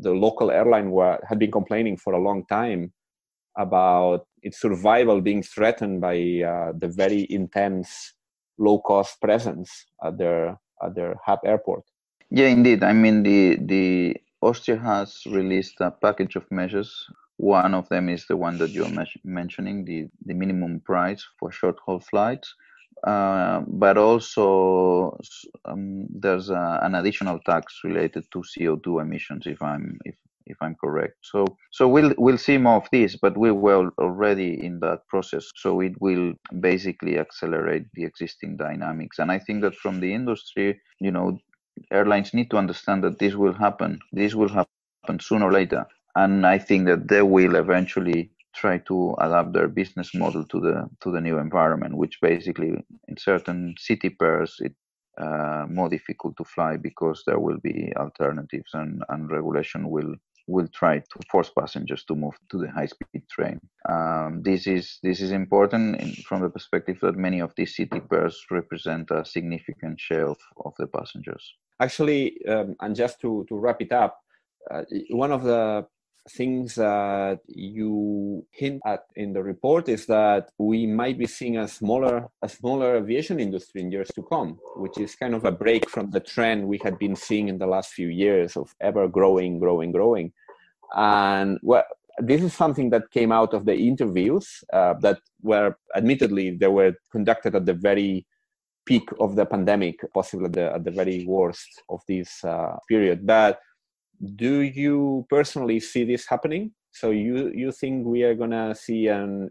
the 0.00 0.10
local 0.10 0.50
airline 0.50 0.90
were, 0.90 1.18
had 1.28 1.38
been 1.38 1.52
complaining 1.52 1.96
for 1.96 2.12
a 2.12 2.20
long 2.20 2.44
time 2.46 2.92
about 3.56 4.26
its 4.42 4.60
survival 4.60 5.20
being 5.20 5.42
threatened 5.42 6.00
by 6.00 6.16
uh, 6.42 6.72
the 6.76 6.88
very 6.88 7.26
intense 7.30 8.14
low 8.58 8.80
cost 8.80 9.20
presence 9.20 9.86
at 10.04 10.18
their 10.18 10.58
at 10.82 10.94
their 10.94 11.14
hub 11.24 11.38
airport. 11.44 11.84
Yeah, 12.30 12.48
indeed. 12.48 12.82
I 12.82 12.92
mean, 12.92 13.22
the 13.22 13.56
the 13.60 14.16
Austria 14.46 14.78
has 14.78 15.22
released 15.26 15.80
a 15.80 15.90
package 15.90 16.36
of 16.36 16.50
measures. 16.50 16.90
One 17.36 17.74
of 17.74 17.88
them 17.88 18.08
is 18.08 18.26
the 18.26 18.36
one 18.36 18.58
that 18.58 18.70
you're 18.70 19.04
mentioning, 19.24 19.84
the, 19.84 20.08
the 20.24 20.34
minimum 20.34 20.80
price 20.80 21.22
for 21.38 21.52
short 21.52 21.76
haul 21.84 22.00
flights. 22.00 22.54
Uh, 23.04 23.60
but 23.66 23.98
also 23.98 25.16
um, 25.66 26.06
there's 26.08 26.48
a, 26.50 26.80
an 26.82 26.94
additional 26.94 27.38
tax 27.40 27.80
related 27.84 28.24
to 28.32 28.42
CO2 28.42 29.02
emissions, 29.02 29.46
if 29.46 29.60
I'm 29.62 29.98
if 30.04 30.16
if 30.46 30.56
I'm 30.60 30.76
correct. 30.76 31.16
So 31.22 31.44
so 31.70 31.88
we'll 31.88 32.14
we'll 32.16 32.38
see 32.38 32.58
more 32.58 32.76
of 32.76 32.88
this, 32.90 33.16
but 33.16 33.36
we 33.36 33.50
were 33.50 33.90
already 33.98 34.64
in 34.64 34.80
that 34.80 35.06
process. 35.08 35.44
So 35.56 35.80
it 35.80 35.92
will 36.00 36.32
basically 36.60 37.18
accelerate 37.18 37.86
the 37.94 38.04
existing 38.04 38.56
dynamics. 38.56 39.18
And 39.18 39.30
I 39.30 39.38
think 39.40 39.62
that 39.62 39.74
from 39.74 40.00
the 40.00 40.12
industry, 40.14 40.80
you 41.00 41.10
know, 41.10 41.38
airlines 41.90 42.34
need 42.34 42.50
to 42.50 42.56
understand 42.56 43.04
that 43.04 43.18
this 43.18 43.34
will 43.34 43.52
happen. 43.54 44.00
This 44.12 44.34
will 44.34 44.48
happen 44.48 45.20
sooner 45.20 45.46
or 45.46 45.52
later. 45.52 45.86
And 46.14 46.46
I 46.46 46.58
think 46.58 46.86
that 46.86 47.08
they 47.08 47.22
will 47.22 47.56
eventually 47.56 48.30
try 48.54 48.78
to 48.78 49.14
adapt 49.20 49.52
their 49.52 49.68
business 49.68 50.14
model 50.14 50.44
to 50.46 50.60
the 50.60 50.88
to 51.02 51.12
the 51.12 51.20
new 51.20 51.38
environment, 51.38 51.96
which 51.96 52.20
basically 52.22 52.72
in 53.08 53.16
certain 53.18 53.74
city 53.78 54.10
pairs 54.10 54.56
it 54.60 54.74
uh, 55.18 55.66
more 55.68 55.88
difficult 55.88 56.36
to 56.36 56.44
fly 56.44 56.76
because 56.76 57.22
there 57.26 57.38
will 57.38 57.58
be 57.62 57.92
alternatives 57.96 58.70
and, 58.74 59.02
and 59.08 59.30
regulation 59.30 59.90
will 59.90 60.14
will 60.46 60.68
try 60.68 60.98
to 60.98 61.18
force 61.30 61.50
passengers 61.50 62.04
to 62.04 62.14
move 62.14 62.34
to 62.50 62.58
the 62.58 62.70
high-speed 62.70 63.22
train. 63.28 63.58
Um, 63.88 64.42
this 64.42 64.66
is 64.66 64.98
this 65.02 65.20
is 65.20 65.32
important 65.32 66.00
in, 66.00 66.12
from 66.28 66.42
the 66.42 66.50
perspective 66.50 66.98
that 67.02 67.16
many 67.16 67.40
of 67.40 67.52
these 67.56 67.76
city 67.76 68.00
pairs 68.00 68.44
represent 68.50 69.10
a 69.10 69.24
significant 69.24 70.00
share 70.00 70.28
of, 70.28 70.38
of 70.64 70.72
the 70.78 70.86
passengers. 70.86 71.54
Actually, 71.80 72.36
um, 72.48 72.76
and 72.80 72.96
just 72.96 73.20
to, 73.20 73.44
to 73.48 73.56
wrap 73.56 73.82
it 73.82 73.92
up, 73.92 74.18
uh, 74.70 74.82
one 75.10 75.32
of 75.32 75.42
the 75.42 75.86
things 76.30 76.74
that 76.74 77.38
you 77.46 78.44
hint 78.50 78.80
at 78.84 79.04
in 79.14 79.32
the 79.32 79.42
report 79.42 79.88
is 79.88 80.06
that 80.06 80.50
we 80.58 80.86
might 80.86 81.18
be 81.18 81.26
seeing 81.26 81.58
a 81.58 81.68
smaller 81.68 82.28
a 82.42 82.48
smaller 82.48 82.96
aviation 82.96 83.38
industry 83.38 83.80
in 83.80 83.90
years 83.90 84.08
to 84.14 84.22
come 84.22 84.58
which 84.76 84.98
is 84.98 85.14
kind 85.14 85.34
of 85.34 85.44
a 85.44 85.52
break 85.52 85.88
from 85.88 86.10
the 86.10 86.20
trend 86.20 86.66
we 86.66 86.78
had 86.82 86.98
been 86.98 87.14
seeing 87.14 87.48
in 87.48 87.58
the 87.58 87.66
last 87.66 87.92
few 87.92 88.08
years 88.08 88.56
of 88.56 88.74
ever 88.80 89.06
growing 89.08 89.58
growing 89.58 89.92
growing. 89.92 90.32
And 90.96 91.58
well 91.62 91.84
this 92.18 92.42
is 92.42 92.54
something 92.54 92.90
that 92.90 93.10
came 93.10 93.30
out 93.30 93.52
of 93.54 93.66
the 93.66 93.76
interviews 93.76 94.64
uh, 94.72 94.94
that 95.00 95.18
were 95.42 95.76
admittedly 95.94 96.50
they 96.50 96.68
were 96.68 96.94
conducted 97.12 97.54
at 97.54 97.66
the 97.66 97.74
very 97.74 98.26
peak 98.86 99.08
of 99.20 99.36
the 99.36 99.44
pandemic 99.44 100.00
possibly 100.14 100.46
at 100.46 100.52
the, 100.52 100.74
at 100.74 100.84
the 100.84 100.90
very 100.90 101.24
worst 101.26 101.82
of 101.88 102.00
this 102.08 102.42
uh, 102.44 102.76
period. 102.88 103.26
But 103.26 103.58
do 104.34 104.60
you 104.60 105.26
personally 105.28 105.80
see 105.80 106.04
this 106.04 106.26
happening? 106.26 106.72
So 106.92 107.10
you 107.10 107.52
you 107.54 107.72
think 107.72 108.06
we 108.06 108.22
are 108.22 108.34
gonna 108.34 108.74
see 108.74 109.08
an 109.08 109.50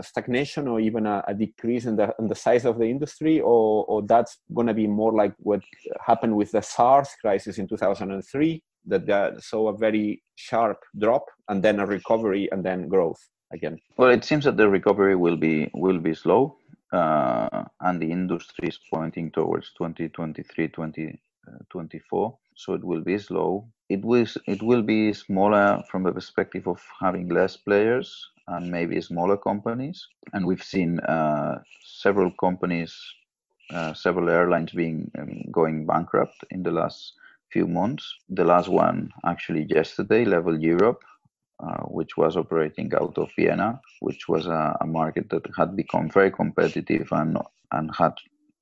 stagnation 0.00 0.68
or 0.68 0.80
even 0.80 1.06
a, 1.06 1.22
a, 1.28 1.34
decrease 1.34 1.84
in 1.84 1.96
the 1.96 2.14
in 2.18 2.28
the 2.28 2.34
size 2.34 2.64
of 2.64 2.78
the 2.78 2.86
industry, 2.86 3.40
or 3.40 3.84
or 3.84 4.02
that's 4.02 4.38
gonna 4.54 4.72
be 4.72 4.86
more 4.86 5.12
like 5.12 5.34
what 5.38 5.60
happened 6.06 6.34
with 6.34 6.50
the 6.52 6.62
SARS 6.62 7.10
crisis 7.20 7.58
in 7.58 7.68
2003, 7.68 8.62
that, 8.86 9.42
saw 9.42 9.68
a 9.68 9.76
very 9.76 10.22
sharp 10.36 10.78
drop 10.98 11.26
and 11.48 11.62
then 11.62 11.78
a 11.78 11.86
recovery 11.86 12.48
and 12.52 12.64
then 12.64 12.88
growth 12.88 13.20
again. 13.52 13.78
Well, 13.98 14.08
it 14.08 14.24
seems 14.24 14.44
that 14.44 14.56
the 14.56 14.68
recovery 14.68 15.14
will 15.14 15.36
be 15.36 15.70
will 15.74 15.98
be 15.98 16.14
slow, 16.14 16.56
uh, 16.92 17.64
and 17.82 18.00
the 18.00 18.10
industry 18.10 18.68
is 18.68 18.78
pointing 18.90 19.30
towards 19.30 19.72
2023, 19.76 20.68
2024. 20.68 22.38
So 22.54 22.74
it 22.74 22.84
will 22.84 23.02
be 23.02 23.18
slow 23.18 23.68
it 23.92 24.02
will 24.04 24.26
it 24.46 24.62
will 24.62 24.82
be 24.82 25.12
smaller 25.12 25.82
from 25.90 26.02
the 26.04 26.12
perspective 26.12 26.66
of 26.66 26.80
having 27.00 27.28
less 27.28 27.56
players 27.56 28.08
and 28.48 28.70
maybe 28.70 29.00
smaller 29.00 29.36
companies. 29.36 30.08
And 30.32 30.46
we've 30.46 30.62
seen 30.74 31.00
uh, 31.00 31.62
several 31.84 32.30
companies, 32.46 32.92
uh, 33.70 33.92
several 33.94 34.28
airlines 34.30 34.72
being 34.72 35.10
um, 35.18 35.42
going 35.50 35.86
bankrupt 35.86 36.44
in 36.50 36.62
the 36.62 36.70
last 36.70 37.12
few 37.52 37.66
months. 37.66 38.04
The 38.30 38.44
last 38.44 38.68
one 38.68 39.10
actually 39.24 39.66
yesterday, 39.68 40.24
Level 40.24 40.58
Europe, 40.58 41.02
uh, 41.60 41.82
which 41.98 42.16
was 42.16 42.36
operating 42.36 42.92
out 43.00 43.16
of 43.18 43.30
Vienna, 43.36 43.80
which 44.00 44.28
was 44.28 44.46
a, 44.46 44.76
a, 44.80 44.86
market 44.86 45.28
that 45.30 45.46
had 45.56 45.76
become 45.76 46.08
very 46.10 46.30
competitive 46.30 47.08
and 47.12 47.38
and 47.70 47.90
had 47.94 48.14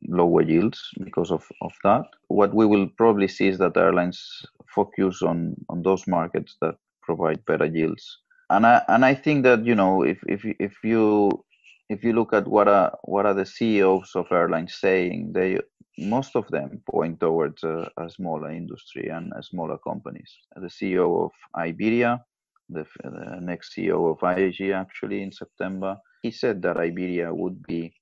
lower 0.09 0.43
yields 0.43 0.81
because 1.05 1.31
of, 1.31 1.45
of 1.61 1.73
that. 1.85 2.05
What 2.29 2.55
we 2.55 2.67
will 2.67 2.89
probably 2.97 3.29
see 3.29 3.49
is 3.49 3.59
that 3.59 3.77
airlines 3.77 4.21
focus 4.75 5.23
on, 5.23 5.55
on 5.69 5.83
those 5.83 6.07
markets 6.07 6.57
that 6.61 6.77
provide 7.03 7.45
better 7.47 7.67
yields. 7.67 8.19
And 8.51 8.67
I 8.67 8.83
and 8.89 9.05
I 9.05 9.15
think 9.15 9.45
that 9.45 9.65
you 9.65 9.77
know 9.77 10.03
if 10.03 10.19
if 10.27 10.45
if 10.59 10.75
you 10.83 11.31
if 11.89 12.03
you 12.03 12.13
look 12.13 12.33
at 12.33 12.49
what 12.49 12.69
are 12.69 12.97
what 13.05 13.27
are 13.27 13.35
the 13.35 13.47
CEOs 13.47 14.13
of 14.17 14.27
airlines 14.33 14.75
saying, 14.81 15.33
they 15.33 15.59
most 15.99 16.35
of 16.35 16.49
them 16.49 16.81
point 16.91 17.21
towards 17.21 17.63
a, 17.63 17.91
a 17.99 18.09
smaller 18.11 18.51
industry 18.51 19.09
and 19.09 19.33
a 19.37 19.43
smaller 19.43 19.79
companies. 19.79 20.33
The 20.57 20.69
CEO 20.69 21.27
of 21.27 21.31
Iberia, 21.57 22.25
the, 22.71 22.87
the 23.05 23.39
next 23.41 23.77
CEO 23.77 24.11
of 24.11 24.19
IAG 24.21 24.75
actually 24.75 25.23
in 25.23 25.31
September, 25.31 25.97
he 26.23 26.31
said 26.31 26.63
that 26.63 26.79
Iberia 26.79 27.35
would 27.35 27.63
be 27.65 27.93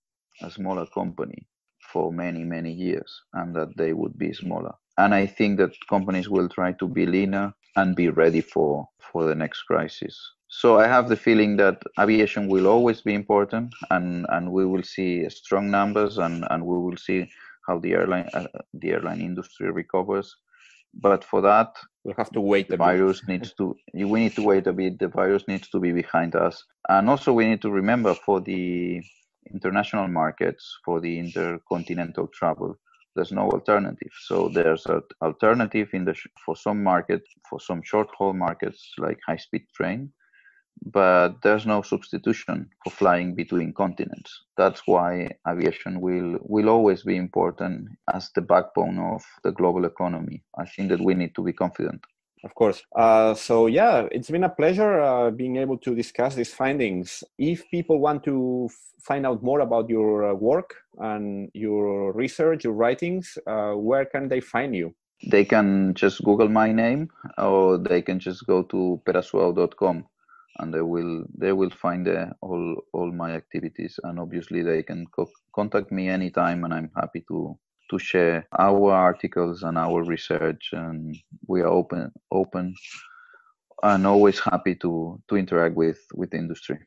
a 0.43 0.51
smaller 0.51 0.87
company 0.87 1.47
for 1.93 2.13
many, 2.13 2.45
many 2.45 2.73
years 2.73 3.23
and 3.35 3.55
that 3.55 3.77
they 3.77 3.93
would 3.93 4.19
be 4.19 4.33
smaller. 4.33 4.75
And 4.97 5.15
I 5.15 5.27
think 5.27 5.59
that 5.59 5.73
companies 5.89 6.29
will 6.29 6.49
try 6.49 6.73
to 6.73 6.89
be 6.89 7.07
leaner 7.07 7.55
and 7.77 7.95
be 7.95 8.09
ready 8.09 8.41
for, 8.41 8.89
for 9.01 9.25
the 9.25 9.35
next 9.35 9.63
crisis. 9.63 10.19
So 10.49 10.79
I 10.79 10.87
have 10.87 11.09
the 11.09 11.17
feeling 11.17 11.57
that 11.59 11.83
aviation 12.01 12.49
will 12.49 12.67
always 12.67 13.03
be 13.03 13.15
important 13.15 13.75
and, 13.91 14.27
and 14.31 14.51
we 14.51 14.65
will 14.67 14.83
see 14.83 15.29
strong 15.29 15.71
numbers 15.71 16.19
and, 16.19 16.45
and 16.51 16.65
we 16.65 16.79
will 16.79 16.97
see 16.97 17.29
how 17.69 17.79
the 17.79 17.93
airline 17.93 18.29
uh, 18.33 18.47
the 18.73 18.91
airline 18.91 19.21
industry 19.21 19.71
recovers. 19.71 20.35
But 20.95 21.23
for 21.23 21.43
that, 21.43 21.77
we'll 22.03 22.17
have 22.17 22.33
to 22.33 22.41
wait. 22.41 22.69
The 22.69 22.79
virus 22.79 23.21
needs 23.29 23.53
to. 23.59 23.77
We 23.93 24.21
need 24.21 24.35
to 24.37 24.43
wait 24.43 24.67
a 24.67 24.73
bit. 24.73 24.99
The 24.99 25.09
virus 25.09 25.45
needs 25.47 25.69
to 25.69 25.79
be 25.79 25.93
behind 25.93 26.35
us, 26.35 26.65
and 26.89 27.11
also 27.11 27.33
we 27.33 27.47
need 27.47 27.63
to 27.63 27.71
remember 27.71 28.15
for 28.15 28.41
the 28.41 29.03
international 29.53 30.09
markets 30.09 30.79
for 30.85 31.01
the 31.01 31.19
intercontinental 31.19 32.29
travel. 32.29 32.77
There's 33.15 33.33
no 33.33 33.51
alternative. 33.51 34.13
So 34.27 34.49
there's 34.49 34.87
an 34.87 35.03
alternative 35.23 35.89
in 35.93 36.05
the 36.05 36.15
for 36.45 36.57
some 36.57 36.83
markets 36.83 37.29
for 37.49 37.61
some 37.61 37.83
short 37.83 38.09
haul 38.17 38.33
markets 38.33 38.93
like 38.99 39.19
high 39.27 39.37
speed 39.37 39.67
train 39.75 40.13
but 40.93 41.43
there's 41.43 41.67
no 41.67 41.83
substitution 41.83 42.71
for 42.85 42.91
flying 42.91 43.35
between 43.35 43.73
continents. 43.73 44.45
That's 44.57 44.83
why 44.87 45.29
aviation 45.49 46.01
will 46.01 46.39
will 46.43 46.69
always 46.69 47.03
be 47.03 47.17
important 47.17 47.89
as 48.13 48.31
the 48.35 48.43
backbone 48.43 48.99
of 48.99 49.23
the 49.43 49.53
global 49.53 49.85
economy. 49.85 50.43
I 50.57 50.67
think 50.67 50.91
that 50.91 51.01
we 51.01 51.15
need 51.15 51.35
to 51.35 51.43
be 51.43 51.53
confident 51.53 52.05
of 52.45 52.55
course. 52.55 52.83
Uh, 52.95 53.35
so 53.35 53.67
yeah, 53.67 54.07
it's 54.13 54.31
been 54.31 54.45
a 54.45 54.49
pleasure 54.49 55.01
uh, 55.01 55.31
being 55.31 55.57
able 55.57 55.79
to 55.79 55.95
discuss 55.95 56.35
these 56.35 56.53
findings. 56.55 57.25
If 57.39 57.69
people 57.71 58.01
want 58.01 58.25
to 58.25 58.69
f- 58.71 58.77
find 59.01 59.27
out 59.27 59.43
more 59.43 59.61
about 59.61 59.89
your 59.89 60.31
uh, 60.31 60.35
work 60.35 60.75
and 60.99 61.51
your 61.55 62.13
research, 62.13 62.65
your 62.65 62.75
writings, 62.75 63.39
uh, 63.47 63.73
where 63.73 64.05
can 64.05 64.29
they 64.29 64.41
find 64.41 64.75
you? 64.75 64.95
They 65.31 65.45
can 65.45 65.95
just 65.95 66.23
Google 66.23 66.49
my 66.49 66.71
name, 66.71 67.09
or 67.39 67.77
they 67.77 68.03
can 68.03 68.21
just 68.21 68.47
go 68.47 68.63
to 68.65 69.03
peresuau.com, 69.05 70.07
and 70.61 70.73
they 70.73 70.81
will 70.81 71.25
they 71.37 71.53
will 71.53 71.71
find 71.71 72.07
uh, 72.07 72.27
all 72.41 72.77
all 72.93 73.11
my 73.11 73.33
activities. 73.33 73.99
And 74.05 74.21
obviously, 74.21 74.63
they 74.63 74.85
can 74.85 75.07
co- 75.09 75.33
contact 75.53 75.91
me 75.91 76.09
anytime, 76.09 76.63
and 76.63 76.73
I'm 76.73 76.91
happy 76.95 77.25
to 77.27 77.59
to 77.91 77.99
share 77.99 78.47
our 78.59 78.93
articles 78.93 79.63
and 79.63 79.79
our 79.79 80.03
research 80.05 80.71
and 80.73 81.17
we 81.47 81.61
are 81.61 81.69
open 81.69 82.13
open 82.31 82.75
and 83.83 84.07
always 84.07 84.39
happy 84.41 84.75
to 84.75 85.21
to 85.29 85.37
interact 85.37 85.75
with 85.75 86.01
with 86.15 86.31
the 86.31 86.37
industry. 86.37 86.79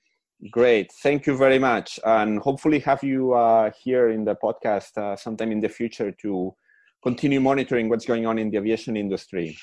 Great. 0.50 0.92
Thank 1.04 1.28
you 1.28 1.38
very 1.38 1.60
much. 1.60 2.00
And 2.04 2.40
hopefully 2.40 2.80
have 2.80 3.04
you 3.04 3.34
uh, 3.34 3.70
here 3.84 4.10
in 4.10 4.26
the 4.26 4.36
podcast 4.36 4.98
uh, 4.98 5.16
sometime 5.16 5.52
in 5.52 5.60
the 5.60 5.70
future 5.70 6.12
to 6.24 6.56
continue 7.04 7.40
monitoring 7.40 7.90
what's 7.90 8.06
going 8.06 8.26
on 8.26 8.40
in 8.40 8.50
the 8.50 8.58
aviation 8.58 8.98
industry. 8.98 9.56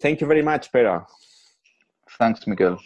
Thank 0.00 0.20
you 0.20 0.26
very 0.26 0.42
much 0.42 0.70
Pere. 0.72 1.06
Thanks 2.18 2.46
miguel 2.46 2.78